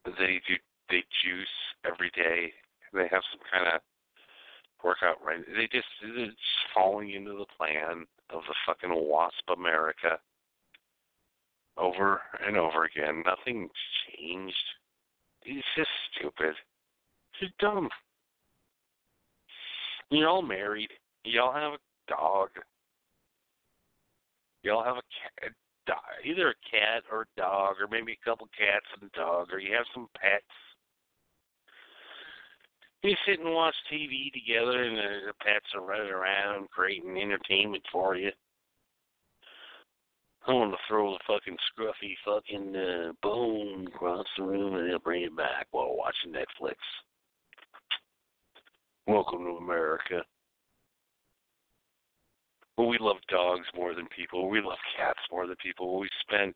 They 0.05 0.41
do 0.47 0.55
they 0.89 1.03
juice 1.23 1.47
every 1.85 2.11
day. 2.13 2.51
They 2.91 3.07
have 3.09 3.23
some 3.31 3.39
kind 3.49 3.73
of 3.73 3.81
workout 4.83 5.23
right. 5.25 5.39
They 5.55 5.67
just 5.71 5.87
it's 6.03 6.35
falling 6.73 7.11
into 7.11 7.31
the 7.31 7.45
plan 7.57 8.05
of 8.29 8.41
the 8.47 8.55
fucking 8.65 8.89
WASP 8.91 9.49
America 9.55 10.19
over 11.77 12.21
and 12.45 12.57
over 12.57 12.83
again. 12.83 13.23
Nothing's 13.25 13.71
changed. 14.07 14.55
It's 15.43 15.67
just 15.75 15.89
stupid. 16.11 16.55
It's 17.41 17.53
dumb. 17.59 17.89
You're 20.09 20.29
all 20.29 20.41
married. 20.41 20.89
You 21.23 21.41
all 21.41 21.53
have 21.53 21.73
a 21.73 21.79
dog. 22.07 22.49
You 24.63 24.71
all 24.71 24.83
have 24.83 24.97
a 24.97 25.41
cat, 25.41 25.51
either 26.25 26.49
a 26.49 26.69
cat 26.69 27.03
or 27.11 27.23
a 27.23 27.39
dog, 27.39 27.75
or 27.81 27.87
maybe 27.89 28.13
a 28.13 28.25
couple 28.25 28.47
cats 28.57 28.85
and 28.99 29.09
a 29.13 29.17
dog, 29.17 29.51
or 29.51 29.59
you 29.59 29.73
have 29.75 29.85
some 29.93 30.07
pets. 30.15 30.45
You 33.03 33.15
sit 33.27 33.41
and 33.41 33.53
watch 33.53 33.75
TV 33.91 34.31
together, 34.31 34.83
and 34.83 34.97
the, 34.97 35.27
the 35.27 35.33
pets 35.43 35.65
are 35.75 35.85
running 35.85 36.11
around 36.11 36.69
creating 36.69 37.17
entertainment 37.17 37.83
for 37.91 38.15
you. 38.15 38.31
I 40.47 40.53
want 40.53 40.71
to 40.71 40.77
throw 40.87 41.11
the 41.11 41.19
fucking 41.27 41.57
scruffy 41.71 42.15
fucking 42.25 42.75
uh, 42.75 43.11
bone 43.21 43.87
across 43.87 44.25
the 44.37 44.43
room, 44.43 44.75
and 44.75 44.89
they'll 44.89 44.99
bring 44.99 45.23
it 45.23 45.35
back 45.35 45.67
while 45.71 45.95
watching 45.95 46.33
Netflix. 46.33 46.75
Welcome 49.05 49.43
to 49.43 49.57
America. 49.57 50.23
Well, 52.77 52.87
we 52.87 52.97
love 52.99 53.17
dogs 53.29 53.65
more 53.75 53.93
than 53.93 54.07
people. 54.15 54.49
We 54.49 54.61
love 54.61 54.77
cats 54.97 55.19
more 55.29 55.45
than 55.45 55.57
people. 55.57 55.99
We 55.99 56.09
spent 56.21 56.55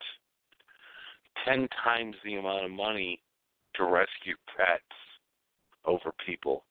ten 1.45 1.67
times 1.83 2.15
the 2.23 2.35
amount 2.35 2.65
of 2.65 2.71
money 2.71 3.21
to 3.75 3.83
rescue 3.83 4.35
pets 4.55 4.81
over 5.85 6.13
people. 6.25 6.63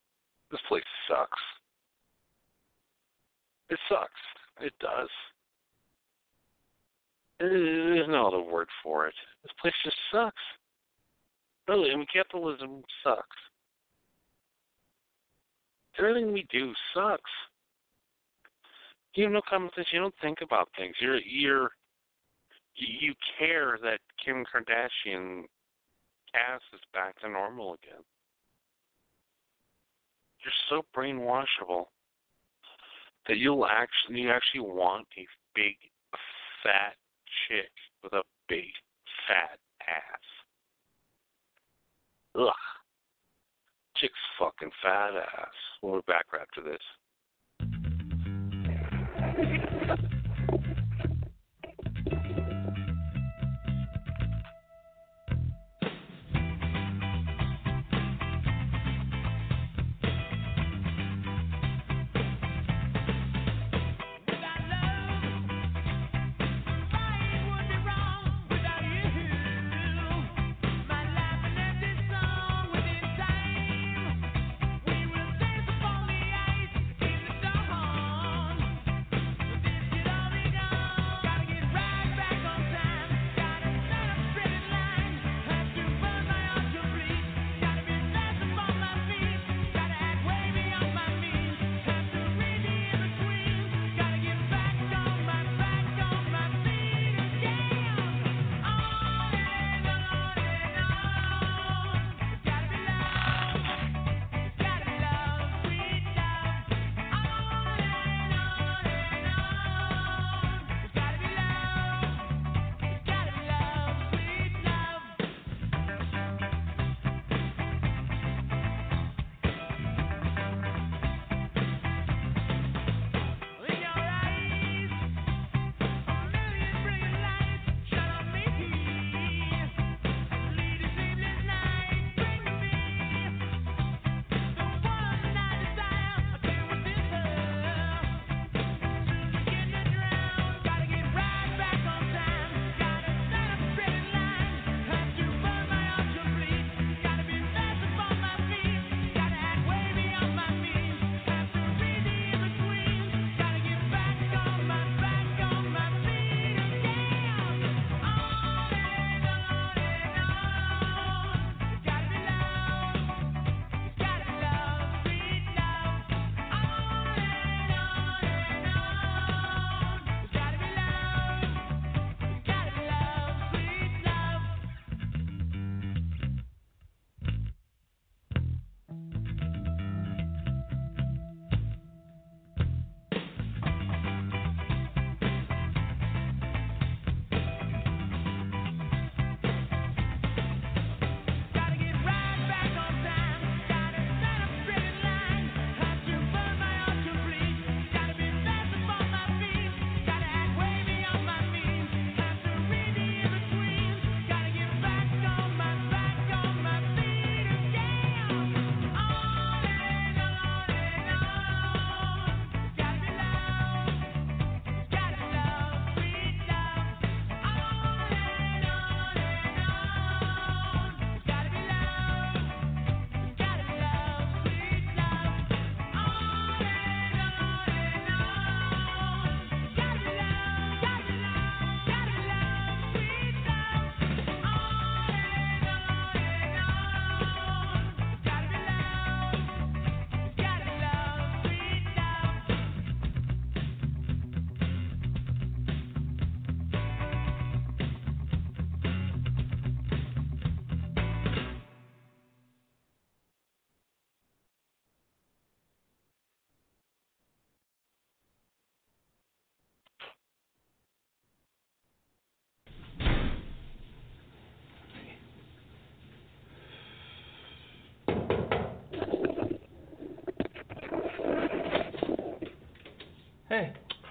This 0.50 0.60
place 0.66 0.82
sucks. 1.08 1.42
It 3.68 3.78
sucks. 3.88 4.10
It 4.60 4.72
does. 4.80 5.08
There's 7.38 8.08
no 8.08 8.28
other 8.28 8.40
word 8.40 8.68
for 8.82 9.06
it. 9.06 9.14
This 9.42 9.52
place 9.60 9.74
just 9.84 9.96
sucks. 10.10 10.42
Really, 11.68 11.90
I 11.90 11.96
mean, 11.96 12.06
capitalism 12.12 12.82
sucks. 13.04 13.36
Everything 15.98 16.32
we 16.32 16.46
do 16.50 16.72
sucks. 16.94 17.30
You 19.14 19.24
have 19.24 19.32
no 19.32 19.40
common 19.48 19.70
sense. 19.74 19.86
You 19.92 20.00
don't 20.00 20.14
think 20.20 20.38
about 20.42 20.68
things. 20.76 20.94
You're 21.00 21.18
you're 21.20 21.70
you 22.74 23.14
care 23.38 23.78
that 23.82 24.00
Kim 24.22 24.44
Kardashian 24.44 25.44
cast 26.30 26.64
is 26.74 26.80
back 26.92 27.18
to 27.20 27.28
normal 27.28 27.74
again. 27.74 28.02
You're 30.44 30.52
so 30.68 30.84
brainwashable 30.94 31.86
that 33.26 33.38
you'll 33.38 33.66
actually 33.66 34.20
you 34.20 34.30
actually 34.30 34.60
want 34.60 35.06
a 35.16 35.26
big 35.54 35.76
fat 36.62 36.94
chick 37.48 37.70
with 38.02 38.12
a 38.12 38.22
big 38.48 38.68
fat 39.26 39.58
ass. 39.80 40.20
Ugh. 42.38 42.75
Chick's 44.00 44.14
fucking 44.38 44.70
fat 44.82 45.16
ass. 45.16 45.48
We'll 45.82 45.96
be 45.96 46.04
back 46.06 46.26
after 46.34 46.62
this. 46.62 46.82
This 49.88 50.15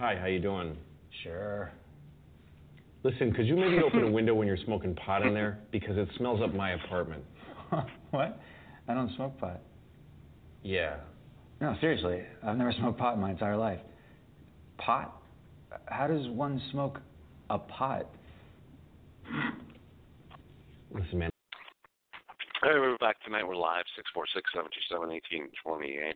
Hi, 0.05 0.15
how 0.15 0.27
you 0.27 0.37
doing? 0.37 0.77
Sure. 1.23 1.71
Listen, 3.01 3.33
could 3.33 3.47
you 3.47 3.55
maybe 3.55 3.79
open 3.83 4.03
a 4.03 4.11
window 4.11 4.35
when 4.35 4.47
you're 4.47 4.55
smoking 4.63 4.93
pot 4.93 5.25
in 5.25 5.33
there? 5.33 5.57
Because 5.71 5.97
it 5.97 6.07
smells 6.15 6.41
up 6.43 6.53
my 6.53 6.73
apartment. 6.73 7.23
what? 8.11 8.39
I 8.87 8.93
don't 8.93 9.11
smoke 9.15 9.35
pot. 9.39 9.61
Yeah. 10.61 10.97
No, 11.59 11.75
seriously. 11.81 12.21
I've 12.43 12.55
never 12.55 12.71
smoked 12.73 12.99
pot 12.99 13.15
in 13.15 13.19
my 13.19 13.31
entire 13.31 13.57
life. 13.57 13.79
Pot? 14.77 15.23
How 15.87 16.05
does 16.05 16.27
one 16.27 16.61
smoke 16.71 16.99
a 17.49 17.57
pot? 17.57 18.05
Listen, 20.93 21.17
man. 21.17 21.31
Hey, 22.61 22.75
we're 22.75 22.95
back 22.99 23.15
tonight. 23.23 23.47
We're 23.47 23.55
live, 23.55 23.85
646 23.95 24.51
727 24.53 25.09
1828. 25.09 26.15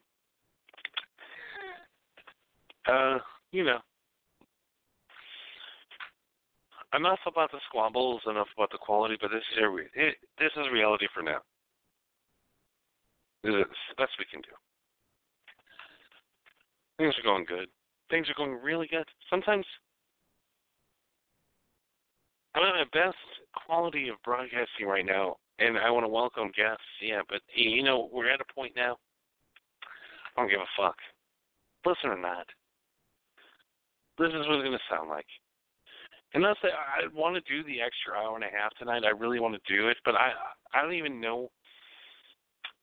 Uh, 2.88 3.18
you 3.52 3.64
know, 3.64 3.80
I'm 6.92 7.06
enough 7.06 7.20
about 7.28 7.52
the 7.52 7.60
squabbles, 7.68 8.22
enough 8.28 8.48
about 8.56 8.72
the 8.72 8.78
quality, 8.78 9.16
but 9.22 9.30
this 9.30 9.44
is, 9.56 9.64
re- 9.72 9.90
it, 9.94 10.16
this 10.40 10.52
is 10.58 10.66
reality 10.72 11.08
for 11.14 11.22
now. 11.22 11.40
This 13.44 13.54
is 13.54 13.66
the 13.90 14.02
best 14.02 14.12
we 14.18 14.26
can 14.32 14.42
do. 14.42 14.50
Things 16.98 17.14
are 17.18 17.24
going 17.24 17.46
good. 17.46 17.68
Things 18.10 18.28
are 18.30 18.34
going 18.36 18.60
really 18.62 18.88
good. 18.88 19.06
Sometimes 19.30 19.66
I'm 22.56 22.64
at 22.64 22.74
my 22.74 23.06
best 23.06 23.18
quality 23.66 24.10
of 24.10 24.16
broadcasting 24.26 24.88
right 24.88 25.06
now, 25.06 25.38
and 25.60 25.78
I 25.78 25.92
want 25.92 26.06
to 26.06 26.10
welcome 26.10 26.52
guests, 26.58 26.84
yeah, 27.02 27.22
but 27.30 27.42
you 27.56 27.84
know, 27.84 28.10
we're 28.12 28.32
at 28.32 28.42
a 28.42 28.54
point 28.54 28.74
now. 28.76 28.98
I 30.36 30.42
don't 30.42 30.50
give 30.50 30.60
a 30.60 30.82
fuck. 30.82 30.96
Listen 31.86 32.10
or 32.10 32.20
not. 32.20 32.48
This 34.20 34.36
is 34.36 34.46
what 34.46 34.60
it's 34.60 34.68
going 34.68 34.78
to 34.78 34.92
sound 34.92 35.10
like. 35.10 35.26
And 36.34 36.44
that's 36.44 36.60
it. 36.62 36.76
I 36.76 37.08
want 37.18 37.40
to 37.40 37.52
do 37.52 37.64
the 37.64 37.82
extra 37.82 38.14
hour 38.14 38.36
and 38.36 38.44
a 38.44 38.52
half 38.52 38.76
tonight. 38.78 39.04
I 39.04 39.18
really 39.18 39.40
want 39.40 39.56
to 39.56 39.74
do 39.74 39.88
it, 39.88 39.98
but 40.06 40.14
I 40.14 40.32
I 40.74 40.84
don't 40.84 40.94
even 40.94 41.20
know 41.20 41.50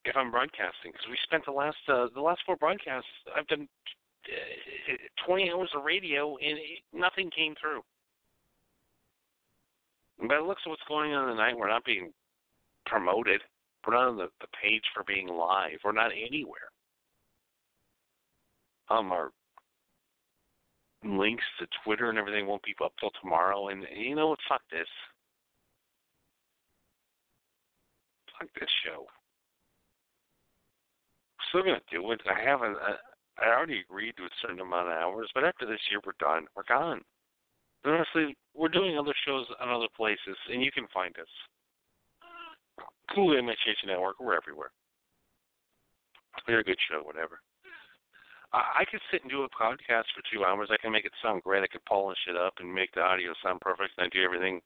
if 0.05 0.17
I'm 0.17 0.31
broadcasting 0.31 0.91
because 0.91 1.07
we 1.09 1.19
spent 1.23 1.45
the 1.45 1.53
last 1.53 1.77
uh, 1.89 2.07
the 2.15 2.21
last 2.21 2.41
four 2.45 2.57
broadcasts. 2.57 3.09
I've 3.37 3.47
done 3.47 3.69
uh, 4.27 5.27
20 5.27 5.53
hours 5.53 5.71
of 5.77 5.85
radio 5.85 6.37
and 6.39 6.59
it, 6.59 6.83
nothing 6.93 7.31
came 7.31 7.55
through. 7.61 7.83
By 10.27 10.37
the 10.37 10.43
looks 10.43 10.63
of 10.67 10.71
what's 10.71 10.83
going 10.89 11.13
on 11.13 11.29
tonight, 11.29 11.57
we're 11.57 11.69
not 11.69 11.85
being 11.85 12.13
promoted. 12.87 13.43
We're 13.87 13.95
not 13.95 14.09
on 14.09 14.17
the, 14.17 14.29
the 14.41 14.49
page 14.61 14.83
for 14.95 15.05
being 15.05 15.29
live. 15.29 15.79
We're 15.85 15.93
not 15.93 16.11
anywhere. 16.11 16.73
Um, 18.89 19.13
our 19.13 19.31
links 21.05 21.45
to 21.59 21.67
Twitter 21.85 22.09
and 22.11 22.19
everything 22.19 22.47
won't 22.47 22.63
be 22.63 22.75
up 22.83 22.93
till 23.01 23.11
tomorrow. 23.21 23.69
And 23.69 23.85
you 23.95 24.15
know 24.15 24.29
what? 24.29 24.39
Fuck 24.49 24.63
this. 24.71 24.89
Fuck 28.39 28.49
this 28.59 28.71
show. 28.85 29.07
Still 31.49 31.63
gonna 31.63 31.81
do 31.91 32.11
it. 32.13 32.21
I 32.27 32.43
haven't. 32.43 32.77
I, 32.77 32.95
I 33.39 33.55
already 33.55 33.81
agreed 33.81 34.17
to 34.17 34.25
a 34.25 34.39
certain 34.41 34.61
amount 34.61 34.89
of 34.89 34.95
hours, 34.95 35.31
but 35.35 35.45
after 35.45 35.67
this 35.67 35.81
year, 35.91 36.01
we're 36.05 36.13
done. 36.19 36.47
We're 36.57 36.65
gone. 36.69 37.03
And 37.85 37.95
honestly, 37.95 38.37
we're 38.55 38.69
doing 38.69 38.99
other 38.99 39.15
shows 39.27 39.47
on 39.61 39.69
other 39.69 39.89
places, 39.97 40.37
and 40.51 40.63
you 40.63 40.73
can 40.73 40.87
find 40.93 41.15
us. 41.19 41.29
Cool 43.15 43.35
MHH 43.35 43.87
Network. 43.87 44.19
We're 44.19 44.37
everywhere. 44.37 44.71
We're 46.49 46.61
a 46.61 46.65
good 46.65 46.79
show, 46.91 47.03
whatever. 47.03 47.41
I, 48.57 48.85
could 48.91 49.01
sit 49.11 49.23
and 49.23 49.31
do 49.31 49.43
a 49.43 49.49
podcast 49.51 50.09
for 50.15 50.23
two 50.33 50.45
hours. 50.45 50.69
I 50.71 50.81
can 50.81 50.93
make 50.93 51.05
it 51.05 51.13
sound 51.23 51.43
great. 51.43 51.63
I 51.63 51.67
could 51.67 51.85
polish 51.85 52.19
it 52.29 52.37
up 52.37 52.55
and 52.59 52.73
make 52.73 52.93
the 52.95 53.03
audio 53.03 53.33
sound 53.43 53.61
perfect. 53.61 53.93
And 53.99 54.07
I 54.07 54.09
do 54.09 54.25
everything. 54.25 54.61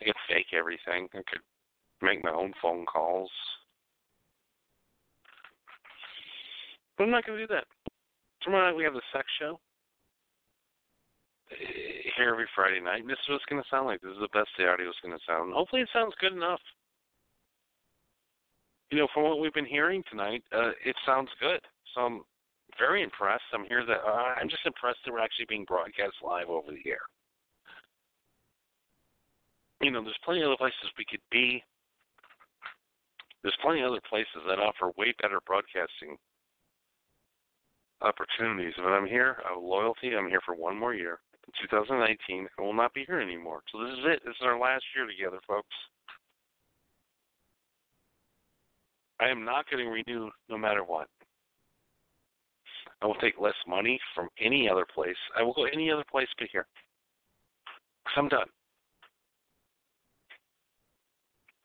I 0.00 0.04
could 0.06 0.14
fake 0.28 0.52
everything. 0.56 1.08
I 1.14 1.22
could 1.28 1.44
make 2.02 2.24
my 2.24 2.32
own 2.32 2.52
phone 2.60 2.84
calls. 2.86 3.30
But 6.98 7.04
I'm 7.04 7.10
not 7.10 7.24
going 7.26 7.38
to 7.38 7.46
do 7.46 7.54
that. 7.54 7.64
Tomorrow 8.42 8.70
night 8.70 8.76
we 8.76 8.84
have 8.84 8.94
the 8.94 9.02
sex 9.12 9.26
show 9.38 9.60
eh, 11.52 12.10
here 12.16 12.30
every 12.30 12.48
Friday 12.54 12.80
night. 12.80 13.00
And 13.00 13.10
this 13.10 13.18
is 13.22 13.28
what 13.28 13.36
it's 13.36 13.44
going 13.50 13.62
to 13.62 13.68
sound 13.68 13.86
like. 13.86 14.00
This 14.00 14.12
is 14.12 14.20
the 14.20 14.38
best 14.38 14.48
the 14.58 14.66
audio 14.66 14.88
is 14.88 14.96
going 15.02 15.16
to 15.16 15.24
sound. 15.26 15.52
Hopefully 15.52 15.82
it 15.82 15.88
sounds 15.92 16.14
good 16.20 16.32
enough. 16.32 16.60
You 18.90 18.98
know, 18.98 19.08
from 19.12 19.24
what 19.24 19.40
we've 19.40 19.52
been 19.52 19.66
hearing 19.66 20.02
tonight, 20.10 20.42
uh, 20.52 20.70
it 20.84 20.96
sounds 21.04 21.28
good. 21.40 21.60
So 21.96 22.02
I'm 22.02 22.20
very 22.78 23.02
impressed. 23.02 23.48
I'm 23.54 23.64
here 23.64 23.84
that 23.86 24.04
uh, 24.06 24.34
I'm 24.36 24.50
just 24.50 24.66
impressed 24.66 24.98
that 25.04 25.12
we're 25.12 25.24
actually 25.24 25.46
being 25.48 25.64
broadcast 25.64 26.20
live 26.22 26.50
over 26.50 26.68
the 26.68 26.88
air. 26.88 27.00
You 29.80 29.90
know, 29.90 30.02
there's 30.02 30.20
plenty 30.24 30.42
of 30.42 30.48
other 30.48 30.56
places 30.58 30.92
we 30.98 31.06
could 31.08 31.24
be. 31.32 31.64
There's 33.42 33.56
plenty 33.62 33.80
of 33.80 33.90
other 33.90 34.04
places 34.08 34.44
that 34.46 34.58
offer 34.58 34.92
way 34.98 35.14
better 35.22 35.40
broadcasting 35.46 36.16
opportunities. 38.02 38.74
But 38.76 38.92
I'm 38.92 39.06
here 39.06 39.38
of 39.48 39.62
loyalty. 39.62 40.12
I'm 40.16 40.28
here 40.28 40.40
for 40.44 40.54
one 40.54 40.76
more 40.76 40.94
year. 40.94 41.18
In 41.46 41.68
2019, 41.70 42.48
I 42.58 42.62
will 42.62 42.74
not 42.74 42.92
be 42.92 43.04
here 43.06 43.20
anymore. 43.20 43.62
So 43.72 43.80
this 43.84 43.92
is 43.92 44.04
it. 44.04 44.20
This 44.24 44.34
is 44.34 44.44
our 44.44 44.58
last 44.58 44.84
year 44.94 45.06
together, 45.06 45.38
folks. 45.46 45.74
I 49.20 49.28
am 49.28 49.44
not 49.44 49.68
getting 49.70 49.88
renewed 49.88 50.32
no 50.50 50.58
matter 50.58 50.84
what. 50.84 51.08
I 53.02 53.06
will 53.06 53.14
take 53.16 53.38
less 53.38 53.54
money 53.66 54.00
from 54.14 54.28
any 54.40 54.68
other 54.68 54.86
place. 54.92 55.16
I 55.38 55.42
will 55.42 55.52
go 55.52 55.64
any 55.64 55.90
other 55.90 56.04
place 56.10 56.28
but 56.38 56.48
here. 56.50 56.66
I'm 58.16 58.28
done. 58.28 58.46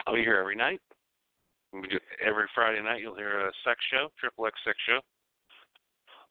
I'll 0.06 0.16
be 0.16 0.22
here 0.22 0.38
every 0.38 0.56
night. 0.56 0.82
Every 1.74 2.46
Friday 2.54 2.82
night, 2.82 3.02
you'll 3.02 3.16
hear 3.16 3.48
a 3.48 3.52
sex 3.64 3.80
show, 3.92 4.10
triple 4.20 4.46
X 4.46 4.60
sex 4.66 4.78
show. 4.86 5.00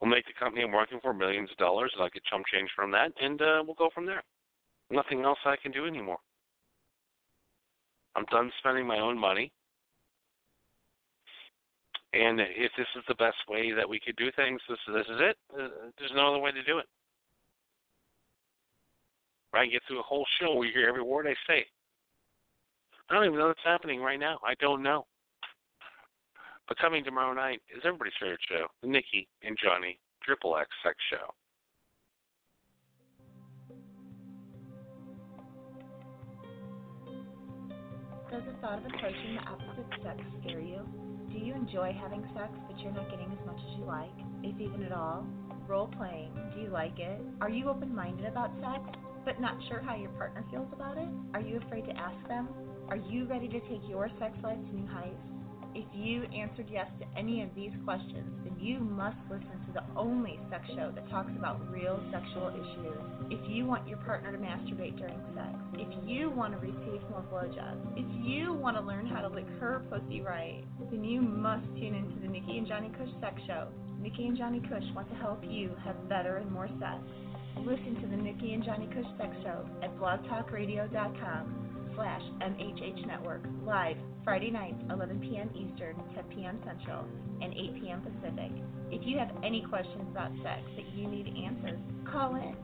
We'll 0.00 0.10
make 0.10 0.26
the 0.26 0.32
company 0.38 0.64
I'm 0.64 0.72
working 0.72 0.98
for 1.02 1.14
millions 1.14 1.50
of 1.50 1.56
dollars, 1.56 1.90
and 1.94 2.02
I'll 2.02 2.10
get 2.10 2.24
chump 2.24 2.44
change 2.52 2.68
from 2.76 2.90
that, 2.92 3.12
and 3.20 3.40
uh, 3.40 3.62
we'll 3.64 3.74
go 3.74 3.88
from 3.94 4.06
there. 4.06 4.22
Nothing 4.90 5.22
else 5.24 5.38
I 5.44 5.56
can 5.62 5.72
do 5.72 5.86
anymore. 5.86 6.18
I'm 8.16 8.24
done 8.30 8.50
spending 8.58 8.86
my 8.86 8.98
own 8.98 9.18
money. 9.18 9.52
And 12.12 12.40
if 12.40 12.72
this 12.76 12.88
is 12.96 13.04
the 13.06 13.14
best 13.14 13.36
way 13.48 13.70
that 13.72 13.88
we 13.88 14.00
could 14.00 14.16
do 14.16 14.30
things, 14.34 14.60
this 14.68 14.78
this 14.88 15.06
is 15.06 15.20
it. 15.20 15.36
Uh, 15.54 15.68
there's 15.98 16.10
no 16.14 16.28
other 16.28 16.42
way 16.42 16.50
to 16.50 16.62
do 16.64 16.78
it. 16.78 16.86
I 19.54 19.66
get 19.66 19.82
through 19.86 20.00
a 20.00 20.02
whole 20.02 20.26
show 20.40 20.62
you 20.62 20.72
hear 20.72 20.88
every 20.88 21.02
word 21.02 21.26
I 21.26 21.34
say. 21.46 21.66
I 23.08 23.14
don't 23.14 23.24
even 23.24 23.38
know 23.38 23.48
what's 23.48 23.60
happening 23.64 24.00
right 24.00 24.18
now. 24.18 24.38
I 24.44 24.54
don't 24.60 24.82
know. 24.82 25.06
But 26.68 26.78
coming 26.78 27.04
tomorrow 27.04 27.34
night 27.34 27.60
is 27.74 27.82
everybody's 27.84 28.12
favorite 28.20 28.40
show, 28.48 28.66
the 28.82 28.88
Nikki 28.88 29.26
and 29.42 29.56
Johnny 29.62 29.98
Triple 30.22 30.56
X 30.56 30.68
Sex 30.84 30.96
Show. 31.10 31.34
Does 38.30 38.42
the 38.46 38.60
thought 38.60 38.78
of 38.78 38.84
approaching 38.86 39.34
the 39.34 39.50
opposite 39.50 39.86
sex 40.04 40.20
scare 40.40 40.60
you? 40.60 41.09
You 41.40 41.54
enjoy 41.54 41.96
having 41.98 42.22
sex 42.34 42.52
but 42.68 42.78
you're 42.80 42.92
not 42.92 43.10
getting 43.10 43.32
as 43.32 43.46
much 43.46 43.56
as 43.56 43.78
you 43.78 43.86
like, 43.86 44.12
if 44.42 44.60
even 44.60 44.84
at 44.84 44.92
all? 44.92 45.24
Role 45.66 45.88
playing, 45.96 46.32
do 46.54 46.60
you 46.60 46.68
like 46.68 46.98
it? 46.98 47.18
Are 47.40 47.48
you 47.48 47.70
open 47.70 47.94
minded 47.94 48.26
about 48.26 48.50
sex 48.60 48.82
but 49.24 49.40
not 49.40 49.56
sure 49.66 49.80
how 49.80 49.96
your 49.96 50.10
partner 50.10 50.44
feels 50.50 50.68
about 50.70 50.98
it? 50.98 51.08
Are 51.32 51.40
you 51.40 51.56
afraid 51.64 51.86
to 51.86 51.96
ask 51.96 52.28
them? 52.28 52.46
Are 52.88 52.96
you 52.96 53.24
ready 53.24 53.48
to 53.48 53.60
take 53.60 53.80
your 53.88 54.10
sex 54.18 54.36
life 54.42 54.58
to 54.58 54.76
new 54.76 54.86
heights? 54.86 55.16
If 55.72 55.86
you 55.94 56.24
answered 56.34 56.66
yes 56.70 56.86
to 56.98 57.06
any 57.18 57.42
of 57.42 57.54
these 57.54 57.70
questions, 57.84 58.26
then 58.42 58.58
you 58.58 58.80
must 58.80 59.16
listen 59.30 59.54
to 59.66 59.72
the 59.72 59.84
only 59.96 60.38
sex 60.50 60.64
show 60.74 60.90
that 60.94 61.08
talks 61.10 61.30
about 61.38 61.60
real 61.70 62.02
sexual 62.10 62.48
issues. 62.48 62.98
If 63.30 63.40
you 63.48 63.66
want 63.66 63.86
your 63.86 63.98
partner 63.98 64.32
to 64.32 64.38
masturbate 64.38 64.98
during 64.98 65.20
sex, 65.34 65.54
if 65.74 65.88
you 66.04 66.28
want 66.30 66.54
to 66.54 66.58
receive 66.58 67.02
more 67.08 67.24
blowjobs, 67.30 67.86
if 67.96 68.06
you 68.26 68.52
want 68.52 68.76
to 68.78 68.82
learn 68.82 69.06
how 69.06 69.20
to 69.20 69.28
lick 69.28 69.46
her 69.60 69.84
pussy 69.88 70.20
right, 70.20 70.64
then 70.90 71.04
you 71.04 71.22
must 71.22 71.64
tune 71.76 71.94
into 71.94 72.20
the 72.20 72.26
Nikki 72.26 72.58
and 72.58 72.66
Johnny 72.66 72.90
Cush 72.98 73.10
sex 73.20 73.40
show. 73.46 73.68
Nikki 74.00 74.26
and 74.26 74.36
Johnny 74.36 74.60
Cush 74.60 74.82
want 74.94 75.08
to 75.10 75.14
help 75.16 75.40
you 75.44 75.76
have 75.84 76.08
better 76.08 76.38
and 76.38 76.50
more 76.50 76.68
sex. 76.80 76.98
Listen 77.58 77.96
to 78.00 78.08
the 78.08 78.16
Nikki 78.16 78.54
and 78.54 78.64
Johnny 78.64 78.88
Cush 78.88 79.06
sex 79.18 79.36
show 79.44 79.64
at 79.84 79.96
blogtalkradio.com 79.98 81.92
slash 81.94 82.22
MHH 82.40 83.06
Network, 83.06 83.42
live 83.64 83.96
Friday 84.24 84.50
nights, 84.50 84.76
11 84.90 85.20
p.m. 85.20 85.48
Eastern, 85.54 85.96
10 86.14 86.24
p.m. 86.36 86.58
Central, 86.64 87.06
and 87.40 87.54
8 87.54 87.80
p.m. 87.80 88.02
Pacific. 88.02 88.52
If 88.90 89.06
you 89.06 89.16
have 89.18 89.30
any 89.42 89.62
questions 89.62 90.04
about 90.10 90.30
sex 90.42 90.60
that 90.76 90.94
you 90.94 91.08
need 91.08 91.26
answered, 91.44 91.80
call 92.10 92.34
in 92.34 92.54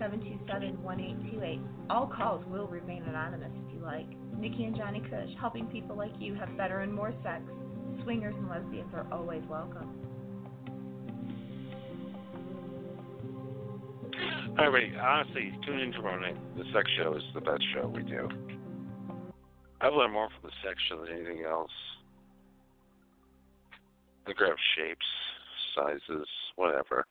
646-727-1828. 0.00 1.60
All 1.90 2.06
calls 2.06 2.44
will 2.46 2.66
remain 2.66 3.02
anonymous 3.02 3.52
if 3.66 3.74
you 3.74 3.80
like. 3.80 4.06
Nikki 4.38 4.64
and 4.64 4.74
Johnny 4.74 5.00
Cush, 5.10 5.28
helping 5.38 5.66
people 5.66 5.96
like 5.96 6.12
you 6.18 6.34
have 6.34 6.56
better 6.56 6.80
and 6.80 6.92
more 6.92 7.12
sex. 7.22 7.42
Swingers 8.02 8.34
and 8.36 8.48
lesbians 8.48 8.94
are 8.94 9.06
always 9.12 9.42
welcome. 9.50 9.90
Everybody, 14.58 14.92
honestly, 14.98 15.52
tune 15.66 15.80
in 15.80 15.92
tomorrow 15.92 16.20
night. 16.20 16.36
The 16.56 16.64
sex 16.72 16.90
show 16.96 17.14
is 17.14 17.22
the 17.34 17.40
best 17.40 17.62
show 17.74 17.86
we 17.88 18.02
do. 18.02 18.28
I've 19.82 19.94
learned 19.94 20.14
more 20.14 20.30
from 20.30 20.48
the 20.48 20.54
section 20.62 21.02
than 21.02 21.10
anything 21.10 21.44
else. 21.44 21.74
I 24.26 24.32
grab 24.32 24.54
shapes, 24.78 25.06
sizes, 25.74 26.28
whatever. 26.54 27.04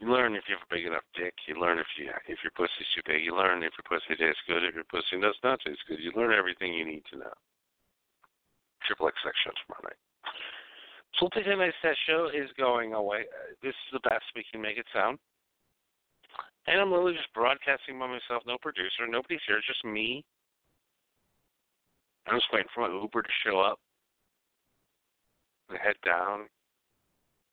You 0.00 0.10
learn 0.10 0.34
if 0.34 0.44
you 0.50 0.58
have 0.58 0.66
a 0.66 0.74
big 0.74 0.84
enough 0.84 1.06
dick. 1.14 1.32
You 1.46 1.54
learn 1.56 1.78
if 1.78 1.86
you 1.96 2.10
if 2.26 2.42
your 2.42 2.50
pussy's 2.58 2.90
too 2.92 3.06
big. 3.06 3.24
You 3.24 3.32
learn 3.38 3.62
if 3.62 3.72
your 3.78 3.86
pussy 3.86 4.18
tastes 4.18 4.42
good. 4.50 4.66
If 4.66 4.74
your 4.74 4.90
pussy 4.90 5.22
does 5.22 5.38
not 5.46 5.62
taste 5.64 5.86
good, 5.88 6.02
you 6.02 6.10
learn 6.18 6.34
everything 6.34 6.74
you 6.74 6.84
need 6.84 7.06
to 7.14 7.18
know. 7.22 7.36
Triple 8.84 9.06
X 9.06 9.16
show 9.22 9.54
tomorrow 9.54 9.86
night. 9.86 10.02
So 11.16 11.30
tonight's 11.32 11.78
sex 11.80 11.96
show 12.04 12.28
is 12.28 12.50
going 12.58 12.92
away. 12.92 13.24
This 13.62 13.72
is 13.72 13.90
the 13.94 14.04
best 14.04 14.26
we 14.34 14.44
can 14.50 14.60
make 14.60 14.76
it 14.76 14.86
sound. 14.92 15.18
And 16.66 16.80
I'm 16.80 16.90
literally 16.90 17.14
just 17.14 17.32
broadcasting 17.32 17.98
by 17.98 18.10
myself, 18.10 18.42
no 18.44 18.58
producer, 18.60 19.06
nobody's 19.08 19.40
here, 19.46 19.62
just 19.64 19.84
me. 19.86 20.26
I'm 22.26 22.38
just 22.38 22.52
waiting 22.52 22.68
for 22.74 22.88
my 22.88 22.94
Uber 22.94 23.22
to 23.22 23.28
show 23.44 23.60
up. 23.60 23.78
I 25.70 25.76
head 25.82 25.96
down 26.04 26.46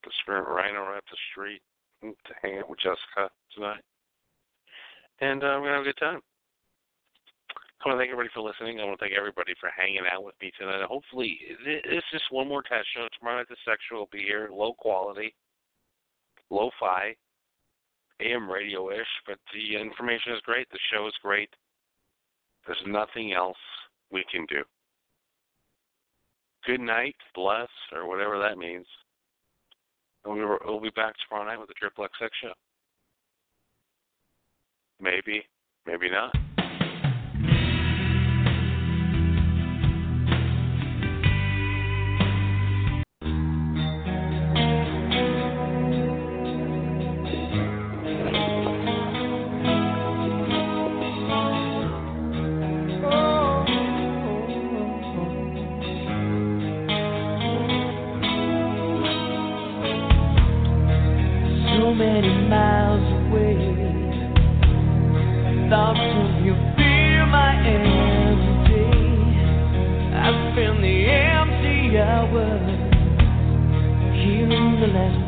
to 0.04 0.10
Spirit 0.22 0.48
Rhino 0.48 0.82
right 0.82 0.98
up 0.98 1.04
the 1.10 1.18
street 1.32 1.62
to 2.02 2.34
hang 2.42 2.60
out 2.60 2.70
with 2.70 2.80
Jessica 2.80 3.30
tonight. 3.56 3.82
And 5.22 5.44
uh, 5.44 5.58
we're 5.62 5.70
going 5.70 5.72
to 5.72 5.78
have 5.78 5.88
a 5.88 5.94
good 5.94 6.04
time. 6.04 6.22
I 7.84 7.90
want 7.90 8.00
to 8.00 8.02
thank 8.02 8.12
everybody 8.12 8.32
for 8.34 8.42
listening. 8.42 8.80
I 8.80 8.86
want 8.86 9.00
to 9.00 9.04
thank 9.04 9.18
everybody 9.18 9.54
for 9.60 9.70
hanging 9.76 10.08
out 10.10 10.24
with 10.24 10.36
me 10.42 10.52
tonight. 10.58 10.82
Hopefully, 10.88 11.38
this 11.66 11.84
is 11.92 12.04
just 12.12 12.32
one 12.32 12.48
more 12.48 12.64
test 12.64 12.88
show. 12.96 13.08
Tomorrow 13.20 13.40
night, 13.40 13.50
the 13.50 13.60
sexual 13.68 14.00
will 14.00 14.12
be 14.12 14.24
here, 14.24 14.50
low 14.52 14.74
quality, 14.74 15.36
lo-fi, 16.50 17.14
AM 18.22 18.50
radio-ish, 18.50 19.14
but 19.28 19.38
the 19.54 19.76
information 19.76 20.32
is 20.32 20.40
great. 20.46 20.68
The 20.72 20.80
show 20.94 21.08
is 21.08 21.14
great. 21.22 21.50
There's 22.66 22.84
nothing 22.88 23.34
else 23.34 23.58
we 24.14 24.24
can 24.32 24.46
do. 24.48 24.64
Good 26.66 26.80
night, 26.80 27.16
bless, 27.36 27.68
or 27.92 28.08
whatever 28.08 28.40
that 28.40 28.58
means. 28.58 28.86
And 30.24 30.34
we 30.34 30.46
will 30.46 30.60
we'll 30.66 30.80
be 30.80 30.92
back 30.92 31.16
tomorrow 31.28 31.46
night 31.46 31.60
with 31.60 31.68
the 31.68 31.74
Triple 31.74 32.06
X 32.06 32.14
Show. 32.42 32.54
Maybe, 35.02 35.44
maybe 35.86 36.10
not. 36.10 36.34
Miles 62.54 63.08
away. 63.22 63.58
Thoughts 65.70 66.08
of 66.22 66.32
you 66.46 66.54
fill 66.76 67.26
my 67.38 67.52
every 67.78 68.56
day. 68.70 69.02
I 70.26 70.30
spend 70.52 70.78
the 70.88 70.98
empty 71.34 71.98
hours 71.98 72.68
hearing 74.22 74.70
the 74.82 74.90
last 74.98 75.22